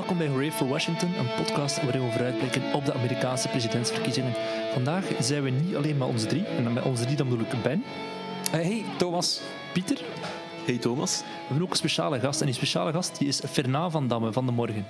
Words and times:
Welkom 0.00 0.18
bij 0.18 0.28
Hooray 0.28 0.52
for 0.52 0.68
Washington, 0.68 1.18
een 1.18 1.34
podcast 1.36 1.82
waarin 1.82 2.04
we 2.04 2.10
vooruitblikken 2.10 2.74
op 2.74 2.84
de 2.84 2.94
Amerikaanse 2.94 3.48
presidentsverkiezingen. 3.48 4.34
Vandaag 4.72 5.04
zijn 5.18 5.42
we 5.42 5.50
niet 5.50 5.76
alleen 5.76 5.98
met 5.98 6.08
ons 6.08 6.24
drie, 6.24 6.44
en 6.44 6.64
dan 6.64 6.72
met 6.72 6.84
ons 6.84 7.00
drie 7.00 7.16
dan 7.16 7.28
bedoel 7.28 7.46
ik 7.46 7.62
Ben, 7.62 7.82
Hey, 8.50 8.84
Thomas. 8.98 9.40
Pieter. 9.72 10.00
Hey 10.64 10.78
Thomas. 10.78 11.18
We 11.20 11.26
hebben 11.46 11.62
ook 11.62 11.70
een 11.70 11.76
speciale 11.76 12.20
gast 12.20 12.40
en 12.40 12.46
die 12.46 12.54
speciale 12.54 12.92
gast 12.92 13.18
die 13.18 13.28
is 13.28 13.40
Fernand 13.46 13.92
van 13.92 14.08
Damme 14.08 14.32
van 14.32 14.46
de 14.46 14.52
Morgen. 14.52 14.86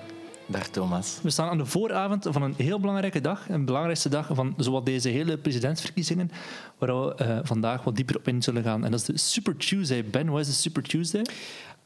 Dag 0.50 0.68
Thomas. 0.68 1.18
We 1.22 1.30
staan 1.30 1.48
aan 1.48 1.58
de 1.58 1.66
vooravond 1.66 2.26
van 2.30 2.42
een 2.42 2.54
heel 2.56 2.80
belangrijke 2.80 3.20
dag, 3.20 3.48
een 3.48 3.64
belangrijkste 3.64 4.08
dag 4.08 4.28
van 4.32 4.54
zowat 4.56 4.86
deze 4.86 5.08
hele 5.08 5.38
presidentsverkiezingen, 5.38 6.30
waar 6.78 7.00
we 7.00 7.14
eh, 7.14 7.38
vandaag 7.42 7.84
wat 7.84 7.96
dieper 7.96 8.16
op 8.16 8.28
in 8.28 8.42
zullen 8.42 8.62
gaan. 8.62 8.84
En 8.84 8.90
dat 8.90 9.00
is 9.00 9.06
de 9.06 9.18
Super 9.18 9.56
Tuesday. 9.56 10.04
Ben, 10.04 10.28
wat 10.28 10.40
is 10.40 10.46
de 10.46 10.52
Super 10.52 10.82
Tuesday? 10.82 11.22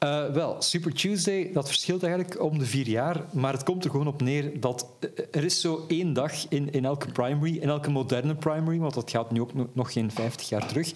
Uh, 0.04 0.26
wel, 0.26 0.62
Super 0.62 0.92
Tuesday, 0.92 1.50
dat 1.52 1.66
verschilt 1.66 2.02
eigenlijk 2.02 2.42
om 2.42 2.58
de 2.58 2.66
vier 2.66 2.88
jaar, 2.88 3.24
maar 3.32 3.52
het 3.52 3.62
komt 3.62 3.84
er 3.84 3.90
gewoon 3.90 4.06
op 4.06 4.22
neer 4.22 4.60
dat 4.60 4.86
er 5.30 5.44
is 5.44 5.60
zo 5.60 5.84
één 5.88 6.12
dag 6.12 6.48
in, 6.48 6.72
in 6.72 6.84
elke 6.84 7.12
primary, 7.12 7.56
in 7.56 7.68
elke 7.68 7.90
moderne 7.90 8.34
primary, 8.34 8.78
want 8.78 8.94
dat 8.94 9.10
gaat 9.10 9.30
nu 9.30 9.40
ook 9.40 9.50
nog 9.72 9.92
geen 9.92 10.10
50 10.10 10.48
jaar 10.48 10.66
terug, 10.66 10.92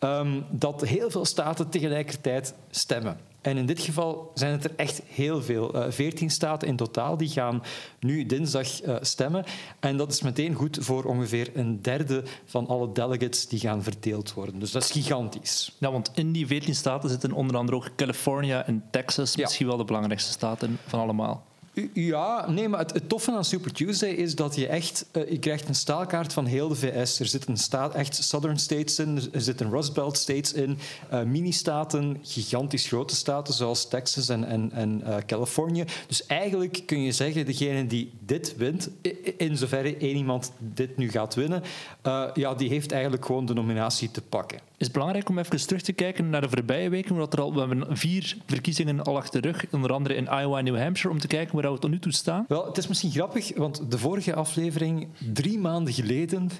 um, 0.00 0.44
dat 0.50 0.80
heel 0.80 1.10
veel 1.10 1.24
staten 1.24 1.68
tegelijkertijd 1.68 2.54
stemmen. 2.70 3.31
En 3.42 3.56
in 3.56 3.66
dit 3.66 3.80
geval 3.80 4.30
zijn 4.34 4.52
het 4.52 4.64
er 4.64 4.72
echt 4.76 5.02
heel 5.06 5.42
veel. 5.42 5.76
Uh, 5.76 5.84
14 5.90 6.30
staten 6.30 6.68
in 6.68 6.76
totaal 6.76 7.16
die 7.16 7.28
gaan 7.28 7.62
nu 8.00 8.26
dinsdag 8.26 8.84
uh, 8.84 8.96
stemmen. 9.00 9.44
En 9.80 9.96
dat 9.96 10.12
is 10.12 10.22
meteen 10.22 10.54
goed 10.54 10.78
voor 10.80 11.04
ongeveer 11.04 11.50
een 11.54 11.82
derde 11.82 12.22
van 12.44 12.66
alle 12.66 12.92
delegates 12.92 13.48
die 13.48 13.58
gaan 13.60 13.82
verdeeld 13.82 14.34
worden. 14.34 14.58
Dus 14.58 14.70
dat 14.70 14.82
is 14.82 14.90
gigantisch. 14.90 15.76
Ja, 15.78 15.90
want 15.92 16.10
in 16.14 16.32
die 16.32 16.46
14 16.46 16.74
staten 16.74 17.10
zitten 17.10 17.32
onder 17.32 17.56
andere 17.56 17.76
ook 17.76 17.88
California 17.96 18.66
en 18.66 18.84
Texas, 18.90 19.34
Ja. 19.34 19.42
misschien 19.42 19.66
wel 19.66 19.76
de 19.76 19.84
belangrijkste 19.84 20.30
staten 20.32 20.78
van 20.86 21.00
allemaal. 21.00 21.44
Ja, 21.92 22.50
nee, 22.50 22.68
maar 22.68 22.80
het, 22.80 23.08
toffe 23.08 23.32
aan 23.32 23.44
Super 23.44 23.72
Tuesday 23.72 24.10
is 24.10 24.34
dat 24.34 24.54
je 24.54 24.66
echt... 24.66 25.06
Uh, 25.12 25.30
je 25.30 25.38
krijgt 25.38 25.68
een 25.68 25.74
staalkaart 25.74 26.32
van 26.32 26.46
heel 26.46 26.68
de 26.68 26.74
VS. 26.74 27.20
Er 27.20 27.26
zitten 27.26 27.56
staat, 27.56 27.94
echt 27.94 28.14
Southern 28.14 28.58
States 28.58 28.98
in, 28.98 29.20
er 29.32 29.40
zitten 29.40 29.70
Rust 29.70 29.92
Belt 29.92 30.16
States 30.16 30.52
in, 30.52 30.78
uh, 31.12 31.22
mini-staten, 31.22 32.18
gigantisch 32.22 32.86
grote 32.86 33.14
staten 33.14 33.54
zoals 33.54 33.88
Texas 33.88 34.28
en, 34.28 34.44
en, 34.44 34.72
en 34.72 35.02
uh, 35.06 35.16
Californië. 35.26 35.84
Dus 36.06 36.26
eigenlijk 36.26 36.82
kun 36.86 37.02
je 37.02 37.12
zeggen, 37.12 37.46
degene 37.46 37.86
die 37.86 38.12
dit 38.20 38.56
wint, 38.56 38.90
in 39.36 39.56
zoverre 39.56 39.96
één 39.96 40.16
iemand 40.16 40.52
dit 40.58 40.96
nu 40.96 41.10
gaat 41.10 41.34
winnen, 41.34 41.62
ja, 42.34 42.54
die 42.54 42.68
heeft 42.68 42.92
eigenlijk 42.92 43.24
gewoon 43.24 43.46
de 43.46 43.54
nominatie 43.54 44.10
te 44.10 44.22
pakken. 44.22 44.58
Het 44.82 44.90
is 44.90 44.96
belangrijk 44.96 45.28
om 45.28 45.38
even 45.38 45.66
terug 45.66 45.82
te 45.82 45.92
kijken 45.92 46.30
naar 46.30 46.40
de 46.40 46.48
voorbije 46.48 46.88
weken. 46.88 47.12
Omdat 47.12 47.32
er 47.32 47.40
al, 47.40 47.54
we 47.54 47.58
hebben 47.58 47.96
vier 47.96 48.36
verkiezingen 48.46 49.02
al 49.02 49.16
achter 49.16 49.42
de 49.42 49.50
rug, 49.50 49.64
onder 49.72 49.92
andere 49.92 50.14
in 50.14 50.24
Iowa 50.24 50.58
en 50.58 50.64
New 50.64 50.78
Hampshire, 50.78 51.14
om 51.14 51.20
te 51.20 51.26
kijken 51.26 51.62
waar 51.62 51.72
we 51.72 51.78
tot 51.78 51.90
nu 51.90 51.98
toe 51.98 52.12
staan. 52.12 52.44
Wel, 52.48 52.66
het 52.66 52.78
is 52.78 52.88
misschien 52.88 53.10
grappig, 53.10 53.56
want 53.56 53.90
de 53.90 53.98
vorige 53.98 54.34
aflevering, 54.34 55.08
drie 55.32 55.58
maanden 55.58 55.92
geleden, 55.92 56.50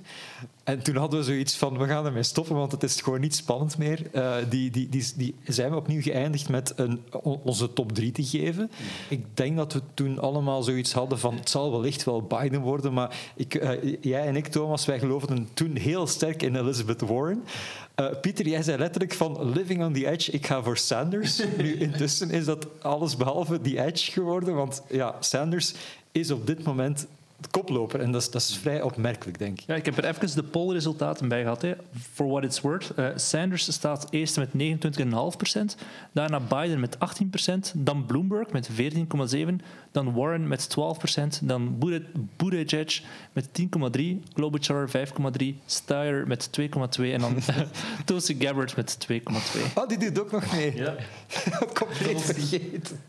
en 0.64 0.83
toen 0.83 0.97
hadden 0.97 1.19
we 1.19 1.25
zoiets 1.25 1.56
van, 1.56 1.79
we 1.79 1.87
gaan 1.87 2.06
ermee 2.06 2.23
stoppen, 2.23 2.55
want 2.55 2.73
het 2.73 2.83
is 2.83 3.01
gewoon 3.01 3.20
niet 3.20 3.34
spannend 3.34 3.79
meer. 3.79 4.01
Uh, 4.12 4.34
die, 4.48 4.70
die, 4.70 4.89
die, 5.17 5.34
zijn 5.45 5.70
we 5.70 5.77
opnieuw 5.77 6.03
geëindigd 6.03 6.48
met 6.48 6.73
een, 6.77 7.01
onze 7.23 7.73
top 7.73 7.92
drie 7.92 8.12
te 8.12 8.25
geven. 8.25 8.70
Ik 9.09 9.36
denk 9.36 9.57
dat 9.57 9.73
we 9.73 9.81
toen 9.95 10.19
allemaal 10.19 10.62
zoiets 10.62 10.92
hadden 10.92 11.19
van, 11.19 11.34
het 11.34 11.51
zal 11.51 11.70
wellicht 11.70 12.05
wel 12.05 12.23
Biden 12.23 12.61
worden, 12.61 12.92
maar 12.92 13.17
ik, 13.36 13.55
uh, 13.55 13.97
jij 14.01 14.27
en 14.27 14.36
ik, 14.36 14.47
Thomas, 14.47 14.86
wij 14.86 14.98
geloofden 14.98 15.48
toen 15.55 15.77
heel 15.77 16.07
sterk 16.07 16.42
in 16.42 16.57
Elizabeth 16.57 17.01
Warren. 17.01 17.42
Uh, 17.97 18.07
Pieter, 18.20 18.48
jij 18.48 18.63
zei 18.63 18.79
letterlijk 18.79 19.13
van 19.13 19.53
living 19.53 19.85
on 19.85 19.92
the 19.92 20.07
edge, 20.07 20.30
ik 20.30 20.47
ga 20.47 20.63
voor 20.63 20.77
Sanders. 20.77 21.42
nu, 21.57 21.79
intussen 21.86 22.30
is 22.30 22.45
dat 22.45 22.67
alles 22.83 23.17
behalve 23.17 23.61
die 23.61 23.80
edge 23.80 24.13
geworden, 24.13 24.55
want 24.55 24.83
ja, 24.91 25.17
Sanders 25.20 25.75
is 26.13 26.31
op 26.31 26.47
dit 26.47 26.64
moment 26.64 27.07
de 27.42 27.48
koploper. 27.51 28.01
En 28.01 28.13
dat 28.13 28.23
is, 28.23 28.30
dat 28.30 28.41
is 28.41 28.57
vrij 28.57 28.83
opmerkelijk, 28.83 29.39
denk 29.39 29.61
ik. 29.61 29.67
Ja, 29.67 29.75
ik 29.75 29.85
heb 29.85 29.97
er 29.97 30.05
even 30.05 30.35
de 30.35 30.42
pollresultaten 30.42 31.29
bij 31.29 31.42
gehad. 31.42 31.63
Hè. 31.63 31.75
For 32.13 32.29
what 32.29 32.45
it's 32.45 32.61
worth. 32.61 32.92
Uh, 32.97 33.07
Sanders 33.17 33.73
staat 33.73 34.07
eerst 34.11 34.36
met 34.36 34.48
29,5%. 34.48 35.79
Daarna 36.13 36.41
Biden 36.41 36.81
met 36.81 36.97
18%. 36.97 37.73
Dan 37.75 38.07
Bloomberg 38.07 38.51
met 38.51 38.69
14,7%. 38.70 38.77
Dan 39.92 40.14
Warren 40.14 40.48
met 40.48 40.77
12%. 40.79 41.23
Dan 41.42 41.79
Buttigieg 42.36 43.02
met 43.33 43.48
10,3%. 43.61 44.33
Klobuchar 44.33 44.89
5,3%. 44.89 45.45
Steyer 45.67 46.27
met 46.27 46.51
2,2%. 46.61 46.67
En 46.97 47.20
dan 47.20 47.36
Tulsi 48.05 48.36
Gabbard 48.39 48.77
met 48.77 49.07
2,2%. 49.13 49.17
Oh, 49.75 49.89
die 49.89 49.98
doet 49.98 50.20
ook 50.20 50.33
nog 50.33 50.52
mee. 50.52 50.77
Ja. 50.77 50.95
Compleet 51.81 52.23
vergeten. 52.23 53.01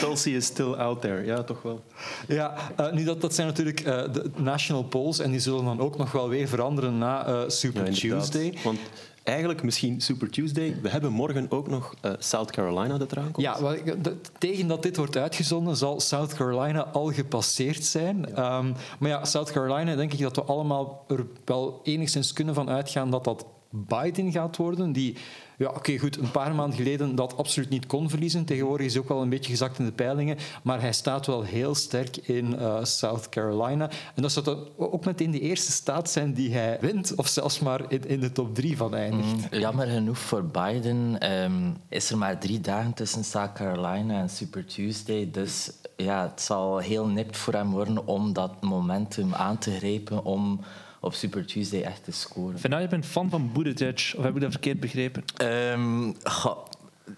Tulsi 0.00 0.36
is 0.36 0.46
still 0.46 0.72
out 0.72 1.00
there, 1.00 1.24
ja, 1.24 1.42
toch 1.42 1.62
wel. 1.62 1.84
Ja, 2.28 2.54
uh, 2.80 2.92
nu 2.92 3.04
dat, 3.04 3.20
dat 3.20 3.34
zijn 3.34 3.46
natuurlijk 3.46 3.80
uh, 3.80 3.86
de 3.86 4.30
national 4.36 4.84
polls 4.84 5.18
en 5.18 5.30
die 5.30 5.40
zullen 5.40 5.64
dan 5.64 5.80
ook 5.80 5.96
nog 5.96 6.12
wel 6.12 6.28
weer 6.28 6.48
veranderen 6.48 6.98
na 6.98 7.28
uh, 7.28 7.40
Super 7.46 7.86
ja, 7.86 7.92
Tuesday. 7.92 8.54
Want 8.64 8.78
eigenlijk 9.22 9.62
misschien 9.62 10.00
Super 10.00 10.30
Tuesday. 10.30 10.76
We 10.82 10.88
hebben 10.88 11.12
morgen 11.12 11.46
ook 11.50 11.68
nog 11.68 11.94
South 12.18 12.50
Carolina 12.50 12.98
dat 12.98 13.12
eraan 13.12 13.30
komt. 13.30 13.46
Ja, 13.46 13.62
wel, 13.62 13.76
de, 14.02 14.16
tegen 14.38 14.66
dat 14.66 14.82
dit 14.82 14.96
wordt 14.96 15.16
uitgezonden 15.16 15.76
zal 15.76 16.00
South 16.00 16.34
Carolina 16.34 16.84
al 16.84 17.12
gepasseerd 17.12 17.84
zijn. 17.84 18.26
Ja. 18.34 18.58
Um, 18.58 18.74
maar 18.98 19.10
ja, 19.10 19.24
South 19.24 19.52
Carolina 19.52 19.96
denk 19.96 20.12
ik 20.12 20.20
dat 20.20 20.36
we 20.36 20.42
allemaal 20.42 21.04
er 21.08 21.26
wel 21.44 21.80
enigszins 21.82 22.32
kunnen 22.32 22.54
van 22.54 22.70
uitgaan 22.70 23.10
dat 23.10 23.24
dat 23.24 23.46
Biden 23.70 24.32
gaat 24.32 24.56
worden, 24.56 24.92
die 24.92 25.16
ja, 25.58 25.68
oké, 25.68 25.98
goed. 25.98 26.16
Een 26.16 26.30
paar 26.30 26.54
maanden 26.54 26.76
geleden 26.76 27.14
dat 27.14 27.36
absoluut 27.36 27.68
niet 27.68 27.86
kon 27.86 28.10
verliezen. 28.10 28.44
Tegenwoordig 28.44 28.86
is 28.86 28.92
hij 28.92 29.02
ook 29.02 29.08
wel 29.08 29.22
een 29.22 29.28
beetje 29.28 29.50
gezakt 29.50 29.78
in 29.78 29.84
de 29.84 29.92
peilingen. 29.92 30.36
Maar 30.62 30.80
hij 30.80 30.92
staat 30.92 31.26
wel 31.26 31.42
heel 31.42 31.74
sterk 31.74 32.16
in 32.16 32.52
uh, 32.52 32.84
South 32.84 33.28
Carolina. 33.28 33.90
En 34.14 34.22
dat 34.22 34.32
zou 34.32 34.68
ook 34.76 35.04
meteen 35.04 35.30
de 35.30 35.40
eerste 35.40 35.72
staat 35.72 36.10
zijn 36.10 36.32
die 36.32 36.52
hij 36.52 36.78
wint. 36.80 37.14
Of 37.14 37.26
zelfs 37.26 37.58
maar 37.58 37.80
in, 37.88 38.08
in 38.08 38.20
de 38.20 38.32
top 38.32 38.54
drie 38.54 38.76
van 38.76 38.94
eindigt. 38.94 39.52
Mm, 39.52 39.58
jammer 39.58 39.86
genoeg 39.86 40.18
voor 40.18 40.44
Biden 40.44 41.32
um, 41.32 41.76
is 41.88 42.10
er 42.10 42.18
maar 42.18 42.38
drie 42.38 42.60
dagen 42.60 42.94
tussen 42.94 43.24
South 43.24 43.52
Carolina 43.52 44.20
en 44.20 44.30
Super 44.30 44.64
Tuesday. 44.64 45.28
Dus 45.32 45.70
ja, 45.96 46.22
het 46.22 46.40
zal 46.40 46.78
heel 46.78 47.06
nipt 47.06 47.36
voor 47.36 47.52
hem 47.52 47.70
worden 47.70 48.06
om 48.06 48.32
dat 48.32 48.62
momentum 48.62 49.34
aan 49.34 49.58
te 49.58 49.70
grijpen 49.70 50.24
om 50.24 50.60
op 51.04 51.14
Super 51.14 51.46
Tuesday 51.46 51.82
echt 51.82 52.04
te 52.04 52.12
scoren. 52.12 52.58
Vind 52.58 52.74
je 52.74 52.88
bent 52.88 53.06
fan 53.06 53.30
van 53.30 53.52
Buttigieg, 53.52 54.14
of 54.16 54.24
heb 54.24 54.34
ik 54.34 54.40
dat 54.40 54.50
verkeerd 54.50 54.80
begrepen? 54.80 55.24
Um, 55.42 56.14
goh, 56.22 56.66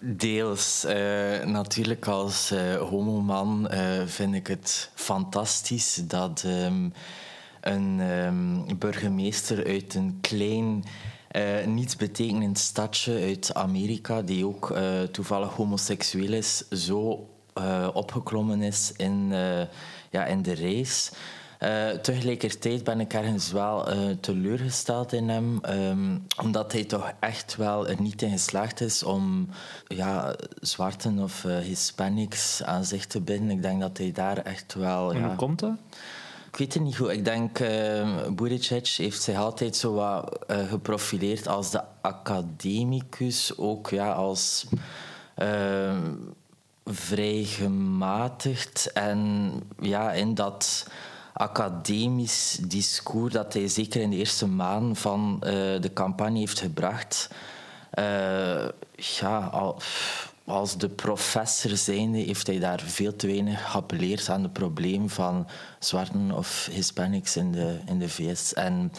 deels. 0.01 0.85
Uh, 0.85 0.93
natuurlijk 1.43 2.07
als 2.07 2.51
uh, 2.51 2.75
homoman 2.75 3.67
uh, 3.71 4.01
vind 4.05 4.33
ik 4.35 4.47
het 4.47 4.91
fantastisch 4.95 6.01
dat 6.07 6.43
um, 6.45 6.93
een 7.61 7.99
um, 7.99 8.77
burgemeester 8.79 9.65
uit 9.65 9.95
een 9.95 10.17
klein... 10.21 10.83
Uh, 11.31 11.65
niets 11.65 11.95
betekenend 11.95 12.59
stadje 12.59 13.21
uit 13.21 13.53
Amerika, 13.53 14.21
die 14.21 14.45
ook 14.45 14.69
uh, 14.69 15.01
toevallig 15.01 15.53
homoseksueel 15.53 16.33
is, 16.33 16.67
zo 16.69 17.29
uh, 17.57 17.87
opgeklommen 17.93 18.61
is 18.61 18.91
in, 18.95 19.29
ja, 20.11 20.25
in 20.25 20.41
de 20.41 20.55
race. 20.55 21.11
Uh, 21.59 21.89
tegelijkertijd 21.89 22.83
ben 22.83 22.99
ik 22.99 23.13
ergens 23.13 23.51
wel 23.51 23.93
uh, 23.93 24.15
teleurgesteld 24.21 25.13
in 25.13 25.29
hem, 25.29 25.59
um, 25.69 26.25
omdat 26.43 26.71
hij 26.71 26.83
toch 26.83 27.11
echt 27.19 27.55
wel 27.55 27.87
er 27.87 28.01
niet 28.01 28.21
in 28.21 28.31
geslaagd 28.31 28.81
is 28.81 29.03
om 29.03 29.49
ja, 29.87 30.35
zwarten 30.61 31.19
of 31.19 31.43
uh, 31.43 31.57
Hispanics 31.57 32.63
aan 32.63 32.85
zich 32.85 33.05
te 33.05 33.21
binden. 33.21 33.49
Ik 33.49 33.61
denk 33.61 33.81
dat 33.81 33.97
hij 33.97 34.11
daar 34.11 34.37
echt 34.37 34.73
wel. 34.73 35.13
En 35.13 35.19
ja, 35.19 35.27
hoe 35.27 35.35
komt 35.35 35.59
dat? 35.59 35.75
ik 36.47 36.55
weet 36.57 36.73
het 36.73 36.83
niet 36.83 36.97
goed. 36.97 37.09
Ik 37.09 37.25
denk, 37.25 37.59
uh, 37.59 38.27
Buttigieg 38.31 38.97
heeft 38.97 39.21
zich 39.21 39.37
altijd 39.37 39.75
zo 39.75 39.93
wat 39.93 40.39
geprofileerd 40.69 41.47
als 41.47 41.71
de 41.71 41.81
academicus, 42.01 43.57
ook 43.57 43.89
ja, 43.89 44.11
als 44.11 44.67
uh, 45.37 45.97
vrij 46.85 47.43
gematigd. 47.43 48.91
En 48.93 49.51
ja, 49.79 50.13
in 50.13 50.35
dat 50.35 50.87
academisch 51.37 52.57
discours 52.61 53.33
dat 53.33 53.53
hij 53.53 53.67
zeker 53.67 54.01
in 54.01 54.09
de 54.09 54.15
eerste 54.15 54.47
maanden 54.47 54.95
van 54.95 55.41
uh, 55.43 55.51
de 55.81 55.91
campagne 55.93 56.39
heeft 56.39 56.59
gebracht. 56.59 57.29
Uh, 57.99 58.67
ja, 58.95 59.39
al, 59.51 59.81
als 60.45 60.77
de 60.77 60.89
professor 60.89 61.77
zijnde 61.77 62.17
heeft 62.17 62.47
hij 62.47 62.59
daar 62.59 62.79
veel 62.79 63.15
te 63.15 63.27
weinig 63.27 63.71
geappelleerd 63.71 64.29
aan 64.29 64.43
het 64.43 64.53
probleem 64.53 65.09
van 65.09 65.47
zwarten 65.79 66.31
of 66.31 66.69
Hispanics 66.71 67.35
in 67.35 67.51
de, 67.51 67.79
in 67.85 67.99
de 67.99 68.09
VS. 68.09 68.53
En 68.53 68.91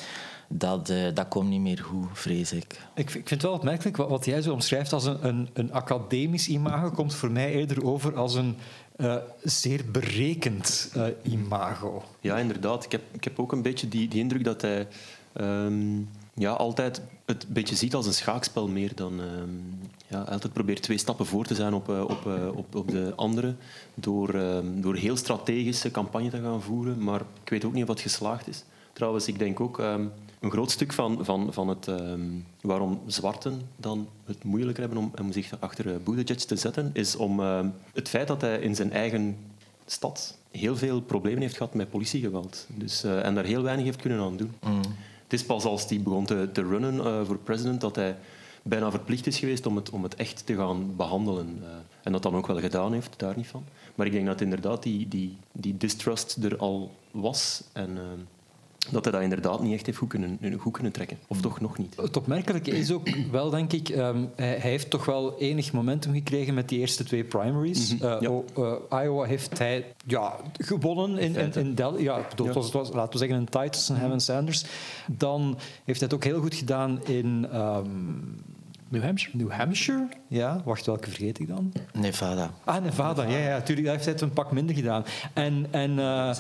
dat, 0.49 0.91
uh, 0.91 1.15
dat 1.15 1.29
komt 1.29 1.49
niet 1.49 1.61
meer 1.61 1.79
goed, 1.79 2.06
vrees 2.12 2.53
ik. 2.53 2.81
Ik, 2.95 3.05
ik 3.05 3.11
vind 3.11 3.31
het 3.31 3.43
wel 3.43 3.53
opmerkelijk 3.53 3.97
wat, 3.97 4.09
wat 4.09 4.25
jij 4.25 4.43
zo 4.43 4.53
omschrijft 4.53 4.93
als 4.93 5.05
een, 5.05 5.27
een, 5.27 5.49
een 5.53 5.73
academisch 5.73 6.49
imago, 6.49 6.91
komt 6.91 7.15
voor 7.15 7.31
mij 7.31 7.53
eerder 7.53 7.85
over 7.85 8.17
als 8.17 8.35
een 8.35 8.56
uh, 8.97 9.17
zeer 9.43 9.85
berekend 9.93 10.93
uh, 10.97 11.05
imago. 11.23 12.03
Ja, 12.21 12.39
inderdaad. 12.39 12.85
Ik 12.85 12.93
heb, 12.93 13.03
ik 13.12 13.25
heb 13.25 13.39
ook 13.39 13.53
een 13.53 13.62
beetje 13.62 13.89
die, 13.89 14.09
die 14.09 14.21
indruk 14.21 14.45
dat 14.45 14.62
hij 14.62 14.89
um, 15.41 16.09
ja, 16.35 16.53
altijd 16.53 17.01
het 17.25 17.47
beetje 17.49 17.77
ziet 17.77 17.94
als 17.94 18.06
een 18.06 18.15
schaakspel 18.15 18.69
meer 18.69 18.94
dan... 18.94 19.21
ehm, 19.21 19.51
ja, 20.09 20.21
altijd 20.21 20.53
probeert 20.53 20.83
twee 20.83 20.99
stappen 20.99 21.27
voor 21.27 21.44
te 21.44 21.55
zijn 21.55 21.75
op, 21.75 21.89
eh, 21.89 22.03
op, 22.03 22.27
eh, 22.27 22.56
op, 22.56 22.75
op 22.75 22.91
de 22.91 23.12
andere. 23.17 23.55
Door, 23.94 24.35
ehm, 24.35 24.81
door 24.81 24.97
heel 24.97 25.17
strategische 25.17 25.91
campagne 25.91 26.31
te 26.31 26.41
gaan 26.41 26.62
voeren. 26.62 27.05
Maar 27.05 27.21
ik 27.43 27.49
weet 27.51 27.65
ook 27.65 27.73
niet 27.73 27.83
of 27.83 27.89
dat 27.89 28.01
geslaagd 28.01 28.49
is. 28.49 28.65
Trouwens, 28.99 29.29
ik 29.29 29.39
denk 29.39 29.61
ook... 29.61 29.79
ehm, 29.79 30.06
een 30.41 30.50
groot 30.50 30.71
stuk 30.71 30.93
van, 30.93 31.25
van, 31.25 31.53
van 31.53 31.69
het, 31.69 31.89
ehm, 31.89 32.21
waarom 32.61 33.00
zwarten 33.06 33.61
dan 33.77 34.09
het 34.25 34.45
moeilijker 34.45 34.83
hebben 34.83 34.99
om, 34.99 35.12
om 35.21 35.33
zich 35.33 35.53
achter 35.59 35.87
uh, 35.87 35.97
Buttigieg 36.05 36.45
te 36.45 36.56
zetten, 36.56 36.91
is 36.93 37.17
om 37.17 37.41
ehm, 37.41 37.69
het 37.93 38.09
feit 38.09 38.29
dat 38.29 38.41
hij 38.41 38.59
in 38.59 38.75
zijn 38.75 38.93
eigen 38.93 39.37
stad 39.87 40.39
heel 40.50 40.77
veel 40.77 41.00
problemen 41.00 41.41
heeft 41.41 41.56
gehad 41.56 41.75
met 41.75 41.91
politiegeweld. 41.91 42.67
Dus, 42.75 43.05
eh, 43.05 43.25
en 43.25 43.35
daar 43.35 43.45
heel 43.45 43.62
weinig 43.62 43.85
heeft 43.85 44.00
kunnen 44.00 44.21
aan 44.21 44.37
doen. 44.37 44.55
Het 45.23 45.33
is 45.33 45.44
pas 45.44 45.65
als 45.65 45.89
hij 45.89 46.01
begon 46.01 46.25
te, 46.25 46.49
te 46.53 46.62
runnen 46.62 46.99
eh, 47.05 47.25
voor 47.25 47.39
president 47.39 47.81
dat 47.81 47.97
hij 47.97 48.17
bijna 48.62 48.91
verplicht 48.91 49.27
is 49.27 49.39
geweest 49.39 49.67
om 49.67 49.77
het, 49.77 49.91
om 49.91 50.03
het 50.03 50.15
echt 50.15 50.47
te 50.47 50.55
gaan 50.55 50.97
behandelen. 50.97 51.59
eh, 51.62 51.69
en 52.03 52.12
dat 52.12 52.23
dan 52.23 52.35
ook 52.35 52.47
wel 52.47 52.61
gedaan 52.61 52.93
heeft, 52.93 53.19
daar 53.19 53.37
niet 53.37 53.47
van. 53.47 53.65
Maar 53.94 54.06
ik 54.06 54.12
denk 54.12 54.27
dat 54.27 54.41
inderdaad 54.41 54.83
die, 54.83 55.09
die, 55.09 55.37
die 55.53 55.77
distrust 55.77 56.37
er 56.37 56.56
al 56.56 56.91
was 57.11 57.62
en 57.73 57.99
dat 58.90 59.05
hij 59.05 59.12
dat 59.12 59.23
inderdaad 59.23 59.62
niet 59.62 59.73
echt 59.73 59.87
heeft 59.87 59.99
goed 59.99 60.08
kunnen, 60.08 60.38
goed 60.58 60.73
kunnen 60.73 60.93
trekken. 60.93 61.19
Of 61.26 61.40
toch 61.40 61.61
nog 61.61 61.79
niet. 61.79 61.96
Het 61.96 62.17
opmerkelijke 62.17 62.70
is 62.70 62.93
ook 62.93 63.08
wel, 63.31 63.50
denk 63.50 63.73
ik, 63.73 63.88
ehm, 63.88 64.25
hij, 64.37 64.46
hij 64.49 64.70
heeft 64.70 64.90
toch 64.90 65.05
wel 65.05 65.38
enig 65.38 65.73
momentum 65.73 66.12
gekregen 66.12 66.55
met 66.55 66.69
die 66.69 66.79
eerste 66.79 67.05
twee 67.05 67.25
primaries. 67.25 67.94
Mhm, 67.94 68.05
Eh, 68.05 68.20
ja. 68.20 68.29
o- 68.29 68.44
eh, 68.90 69.02
Iowa 69.05 69.25
heeft 69.25 69.58
hij 69.58 69.85
ja, 70.06 70.37
gewonnen 70.58 71.19
in, 71.19 71.37
in, 71.37 71.52
in 71.55 71.75
Del- 71.75 71.99
Ja, 71.99 72.17
ik 72.17 72.29
bedoel, 72.29 72.46
Ja. 72.46 72.52
Het, 72.52 72.62
was, 72.62 72.64
het 72.64 72.75
was, 72.75 72.93
laten 72.93 73.12
we 73.12 73.19
zeggen, 73.19 73.37
een 73.37 73.49
tie 73.49 73.70
tussen 73.70 73.96
hem 73.96 74.12
en 74.12 74.20
Sanders. 74.20 74.64
Dan 75.06 75.58
heeft 75.84 76.00
hij 76.00 76.08
het 76.08 76.14
ook 76.14 76.25
heel 76.25 76.41
goed 76.41 76.55
gedaan 76.55 77.05
in 77.05 77.46
ehm, 77.52 77.87
New 78.88 79.02
Hampshire. 79.02 79.37
New 79.38 79.50
Hampshire. 79.50 80.08
Ja, 80.29 80.61
wacht, 80.64 80.87
welke 80.87 81.08
vergeet 81.11 81.38
ik 81.38 81.49
dan? 81.49 81.73
Nevada. 81.93 82.50
Ah, 82.64 82.82
Nevada. 82.82 83.23
Ja, 83.23 83.38
ja, 83.38 83.49
natuurlijk. 83.56 83.87
Daar 83.87 83.94
heeft 83.94 84.05
hij 84.05 84.14
het 84.14 84.23
een 84.23 84.32
pak 84.32 84.52
minder 84.52 84.75
gedaan. 84.75 85.05
En, 85.32 85.67
en, 85.70 85.99
eh, 85.99 86.34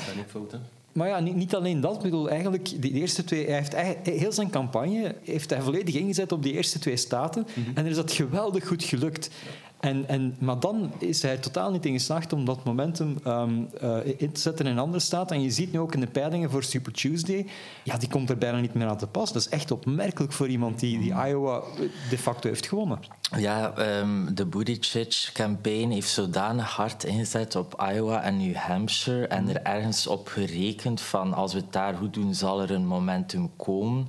maar 0.92 1.08
ja, 1.08 1.20
niet, 1.20 1.34
niet 1.34 1.54
alleen 1.54 1.80
dat. 1.80 1.96
Ik 1.96 2.02
bedoel, 2.02 2.30
eigenlijk, 2.30 2.82
die, 2.82 2.92
eerste 2.92 3.24
twee, 3.24 3.46
hij 3.46 3.64
heeft 3.72 4.06
heel 4.06 4.32
zijn 4.32 4.50
campagne 4.50 5.14
heeft 5.24 5.50
hij 5.50 5.62
volledig 5.62 5.94
ingezet 5.94 6.32
op 6.32 6.42
die 6.42 6.52
eerste 6.52 6.78
twee 6.78 6.96
staten. 6.96 7.46
En 7.74 7.84
er 7.84 7.90
is 7.90 7.96
dat 7.96 8.12
geweldig 8.12 8.66
goed 8.66 8.84
gelukt. 8.84 9.30
En, 9.80 10.08
en, 10.08 10.36
maar 10.38 10.60
dan 10.60 10.92
is 10.98 11.22
hij 11.22 11.36
totaal 11.36 11.70
niet 11.70 11.86
in 11.86 11.92
geslaagd 11.92 12.32
om 12.32 12.44
dat 12.44 12.64
momentum 12.64 13.18
ehm, 13.24 13.62
eh, 13.80 13.96
in 14.16 14.32
te 14.32 14.40
zetten 14.40 14.66
in 14.66 14.78
andere 14.78 14.98
staten. 14.98 15.36
En 15.36 15.42
je 15.42 15.50
ziet 15.50 15.72
nu 15.72 15.78
ook 15.78 15.94
in 15.94 16.00
de 16.00 16.06
peilingen 16.06 16.50
voor 16.50 16.62
Super 16.62 16.92
Tuesday, 16.92 17.46
ja, 17.84 17.96
die 17.96 18.08
komt 18.08 18.30
er 18.30 18.38
bijna 18.38 18.60
niet 18.60 18.74
meer 18.74 18.86
aan 18.86 18.96
te 18.96 19.06
pas. 19.06 19.32
Dat 19.32 19.42
is 19.42 19.48
echt 19.48 19.70
opmerkelijk 19.70 20.32
voor 20.32 20.48
iemand 20.48 20.80
die, 20.80 20.98
die 20.98 21.12
Iowa 21.12 21.62
de 22.10 22.18
facto 22.18 22.48
heeft 22.48 22.66
gewonnen. 22.66 22.98
Ja, 23.36 23.72
ehm, 23.76 24.34
de 24.34 24.46
Buttigieg-campaign 24.46 25.90
heeft 25.90 26.10
zodanig 26.10 26.70
hard 26.70 27.04
ingezet 27.04 27.56
op 27.56 27.84
Iowa 27.92 28.22
en 28.22 28.36
New 28.36 28.54
Hampshire 28.54 29.26
en 29.26 29.48
er 29.48 29.62
ergens 29.62 30.06
op 30.06 30.28
gerekend 30.28 31.00
van 31.00 31.34
als 31.34 31.52
we 31.52 31.58
het 31.58 31.72
daar 31.72 31.94
goed 31.94 32.14
doen, 32.14 32.34
zal 32.34 32.62
er 32.62 32.70
een 32.70 32.86
momentum 32.86 33.50
komen. 33.56 34.08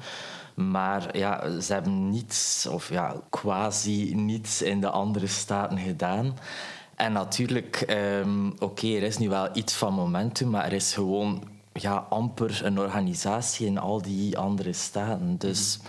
Maar 0.67 1.17
ja, 1.17 1.59
ze 1.59 1.73
hebben 1.73 2.09
niets, 2.09 2.67
of 2.71 2.89
ja, 2.89 3.15
quasi 3.29 4.15
niets 4.15 4.61
in 4.61 4.81
de 4.81 4.89
andere 4.89 5.27
staten 5.27 5.77
gedaan. 5.77 6.37
En 6.95 7.11
natuurlijk, 7.11 7.75
ehm, 7.75 8.49
oké, 8.59 8.87
er 8.87 9.03
is 9.03 9.17
nu 9.17 9.29
wel 9.29 9.49
iets 9.53 9.73
van 9.73 9.93
momentum, 9.93 10.49
maar 10.49 10.65
er 10.65 10.73
is 10.73 10.93
gewoon 10.93 11.43
ja, 11.73 12.05
amper 12.09 12.65
een 12.65 12.79
organisatie 12.79 13.65
in 13.67 13.77
al 13.77 14.01
die 14.01 14.37
andere 14.37 14.73
staten. 14.73 15.37
Dus 15.37 15.79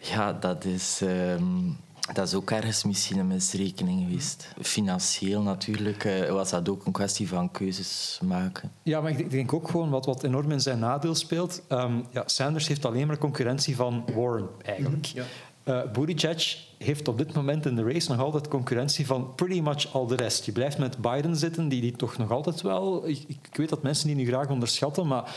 ja, 0.00 0.32
dat 0.32 0.64
is, 0.64 1.00
ehm, 1.02 1.70
dat 2.12 2.26
is 2.26 2.34
ook 2.34 2.50
ergens 2.50 2.84
misschien 2.84 3.18
een 3.18 3.26
misrekening 3.26 4.02
geweest. 4.02 4.52
Financieel 4.60 5.42
natuurlijk 5.42 6.04
eh, 6.04 6.30
was 6.30 6.50
dat 6.50 6.68
ook 6.68 6.86
een 6.86 6.92
kwestie 6.92 7.28
van 7.28 7.50
keuzes 7.50 8.20
maken. 8.22 8.72
Ja, 8.82 9.00
maar 9.00 9.10
ik 9.10 9.30
denk 9.30 9.52
ook 9.52 9.68
gewoon 9.70 9.90
wat, 9.90 10.06
wat 10.06 10.22
enorm 10.22 10.50
in 10.50 10.60
zijn 10.60 10.78
nadeel 10.78 11.14
speelt. 11.14 11.62
Ehm, 11.68 12.00
ja, 12.10 12.22
Sanders 12.26 12.68
heeft 12.68 12.84
alleen 12.84 13.06
maar 13.06 13.18
concurrentie 13.18 13.76
van 13.76 14.04
Warren, 14.14 14.48
eigenlijk. 14.64 15.04
Ja. 15.04 15.24
Eh, 15.68 15.82
Buttigieg 15.92 16.66
heeft 16.78 17.08
op 17.08 17.18
dit 17.18 17.34
moment 17.34 17.66
in 17.66 17.76
de 17.76 17.82
race 17.82 18.10
nog 18.10 18.20
altijd 18.20 18.48
concurrentie 18.48 19.06
van 19.06 19.34
pretty 19.34 19.60
much 19.60 19.92
al 19.92 20.06
de 20.06 20.16
rest. 20.16 20.44
Je 20.44 20.52
blijft 20.52 20.78
met 20.78 20.98
Biden 20.98 21.36
zitten, 21.36 21.68
die, 21.68 21.80
die 21.80 21.96
toch 21.96 22.16
nog 22.16 22.30
altijd 22.30 22.60
wel... 22.60 23.08
Ik, 23.08 23.24
ik 23.26 23.48
weet 23.52 23.68
dat 23.68 23.82
mensen 23.82 24.06
die 24.06 24.16
nu 24.16 24.26
graag 24.26 24.48
onderschatten, 24.48 25.06
maar 25.06 25.34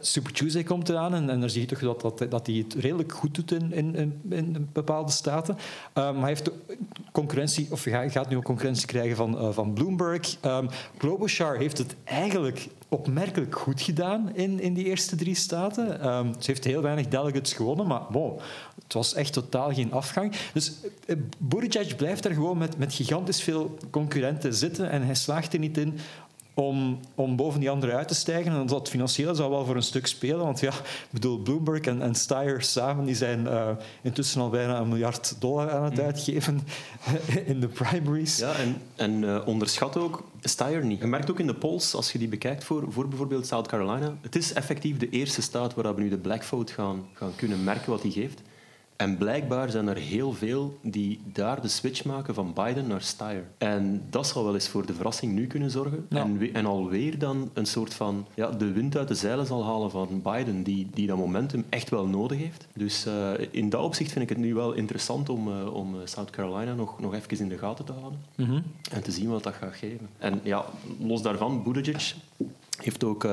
Super 0.00 0.32
Tuesday 0.32 0.62
komt 0.62 0.88
eraan 0.88 1.14
en, 1.14 1.30
en 1.30 1.40
daar 1.40 1.50
zie 1.50 1.60
je 1.60 1.66
toch 1.66 1.78
dat, 1.78 2.18
dat, 2.18 2.30
dat 2.30 2.46
hij 2.46 2.56
het 2.56 2.74
redelijk 2.74 3.12
goed 3.12 3.34
doet 3.34 3.52
in, 3.52 3.72
in, 3.72 4.20
in, 4.30 4.68
bepaalde 4.72 5.12
staten. 5.12 5.56
Eh, 5.92 6.04
maar 6.04 6.20
hij 6.20 6.28
heeft 6.28 6.50
concurrentie, 7.12 7.66
of 7.70 7.82
gaat 7.88 8.28
nu 8.28 8.36
ook 8.36 8.44
concurrentie 8.44 8.86
krijgen 8.86 9.16
van, 9.16 9.38
eh, 9.38 9.50
van 9.50 9.72
Bloomberg. 9.72 10.36
Um, 10.44 10.68
Klobuchar 10.96 11.56
heeft 11.56 11.78
het 11.78 11.96
eigenlijk 12.04 12.68
opmerkelijk 12.88 13.58
goed 13.58 13.80
gedaan 13.80 14.34
in, 14.34 14.60
in 14.60 14.74
die 14.74 14.84
eerste 14.84 15.16
drie 15.16 15.34
staten. 15.34 16.00
Ehm, 16.00 16.32
ze 16.32 16.50
heeft 16.50 16.64
heel 16.64 16.82
weinig 16.82 17.08
delegates 17.08 17.52
gewonnen, 17.52 17.86
maar 17.86 18.02
wow, 18.10 18.40
het 18.82 18.92
was 18.92 19.14
echt 19.14 19.32
totaal 19.32 19.72
geen 19.72 19.92
afgang. 19.92 20.32
Dus 20.52 20.72
eh, 21.06 21.16
Buttigieg 21.38 21.96
blijft 21.96 22.22
daar 22.22 22.32
gewoon 22.32 22.58
met, 22.58 22.78
met 22.78 22.94
gigantisch 22.94 23.42
veel 23.42 23.78
concurrenten 23.90 24.54
zitten 24.54 24.90
en 24.90 25.02
hij 25.02 25.14
slaagt 25.14 25.52
er 25.52 25.58
niet 25.58 25.78
in 25.78 25.98
om, 26.54 27.00
om 27.14 27.36
boven 27.36 27.60
die 27.60 27.70
anderen 27.70 27.96
uit 27.96 28.08
te 28.08 28.14
stijgen. 28.14 28.52
En 28.52 28.66
dat 28.66 28.88
financiële 28.88 29.34
zou 29.34 29.50
wel 29.50 29.64
voor 29.64 29.76
een 29.76 29.82
stuk 29.82 30.06
spelen. 30.06 30.38
Want 30.38 30.60
ja, 30.60 30.72
ik 30.72 31.08
bedoel, 31.10 31.38
Bloomberg 31.38 31.80
en, 31.80 32.02
en 32.02 32.14
Steyer 32.14 32.62
samen 32.62 33.04
die 33.04 33.14
zijn 33.14 33.46
eh, 33.46 33.68
intussen 34.02 34.40
al 34.40 34.50
bijna 34.50 34.78
een 34.78 34.88
miljard 34.88 35.36
dollar 35.38 35.70
aan 35.70 35.84
het 35.84 36.00
uitgeven 36.00 36.60
in 37.46 37.60
de 37.60 37.68
primaries. 37.68 38.38
Ja, 38.38 38.54
en, 38.54 38.76
en 38.96 39.24
eh, 39.24 39.46
onderschat 39.46 39.96
ook 39.96 40.24
Steyer 40.40 40.84
niet. 40.84 41.00
Je 41.00 41.06
merkt 41.06 41.30
ook 41.30 41.40
in 41.40 41.46
de 41.46 41.54
polls, 41.54 41.94
als 41.94 42.12
je 42.12 42.18
die 42.18 42.28
bekijkt 42.28 42.64
voor, 42.64 42.84
voor 42.88 43.08
bijvoorbeeld 43.08 43.46
South 43.46 43.68
Carolina, 43.68 44.16
het 44.20 44.36
is 44.36 44.52
effectief 44.52 44.96
de 44.96 45.08
eerste 45.08 45.42
staat 45.42 45.74
waar 45.74 45.94
we 45.94 46.00
nu 46.00 46.08
de 46.08 46.18
black 46.18 46.42
vote 46.42 46.72
gaan, 46.72 47.06
gaan 47.12 47.32
kunnen 47.36 47.64
merken 47.64 47.90
wat 47.90 48.02
die 48.02 48.12
geeft. 48.12 48.42
En 49.04 49.16
blijkbaar 49.16 49.70
zijn 49.70 49.86
er 49.88 49.96
heel 49.96 50.32
veel 50.32 50.78
die 50.82 51.20
daar 51.32 51.60
de 51.62 51.68
switch 51.68 52.04
maken 52.04 52.34
van 52.34 52.52
Biden 52.54 52.86
naar 52.86 53.02
Steyer. 53.02 53.44
En 53.58 54.02
dat 54.10 54.26
zal 54.26 54.44
wel 54.44 54.54
eens 54.54 54.68
voor 54.68 54.86
de 54.86 54.94
verrassing 54.94 55.32
nu 55.32 55.46
kunnen 55.46 55.70
zorgen. 55.70 56.06
Ja. 56.08 56.18
En, 56.18 56.38
we- 56.38 56.50
en 56.52 56.66
alweer 56.66 57.18
dan 57.18 57.50
een 57.52 57.66
soort 57.66 57.94
van 57.94 58.26
ja, 58.34 58.50
de 58.50 58.72
wind 58.72 58.96
uit 58.96 59.08
de 59.08 59.14
zeilen 59.14 59.46
zal 59.46 59.64
halen 59.64 59.90
van 59.90 60.22
Biden, 60.22 60.62
die, 60.62 60.88
die 60.94 61.06
dat 61.06 61.16
momentum 61.16 61.64
echt 61.68 61.90
wel 61.90 62.06
nodig 62.06 62.38
heeft. 62.38 62.66
Dus 62.74 63.06
eh, 63.06 63.30
in 63.50 63.68
dat 63.70 63.82
opzicht 63.82 64.12
vind 64.12 64.22
ik 64.24 64.28
het 64.28 64.38
nu 64.38 64.54
wel 64.54 64.72
interessant 64.72 65.28
om, 65.28 65.48
eh, 65.48 65.74
om 65.74 65.94
eh, 65.94 66.06
South 66.06 66.30
Carolina 66.30 66.74
nog, 66.74 67.00
nog 67.00 67.14
even 67.14 67.38
in 67.38 67.48
de 67.48 67.58
gaten 67.58 67.84
te 67.84 67.92
houden. 67.92 68.20
Mhm. 68.36 68.60
En 68.90 69.02
te 69.02 69.10
zien 69.10 69.28
wat 69.28 69.42
dat 69.42 69.54
gaat 69.54 69.74
geven. 69.74 70.08
En 70.18 70.40
ja, 70.42 70.64
los 71.00 71.22
daarvan, 71.22 71.62
Buttigieg 71.62 72.14
heeft 72.82 73.04
ook 73.04 73.26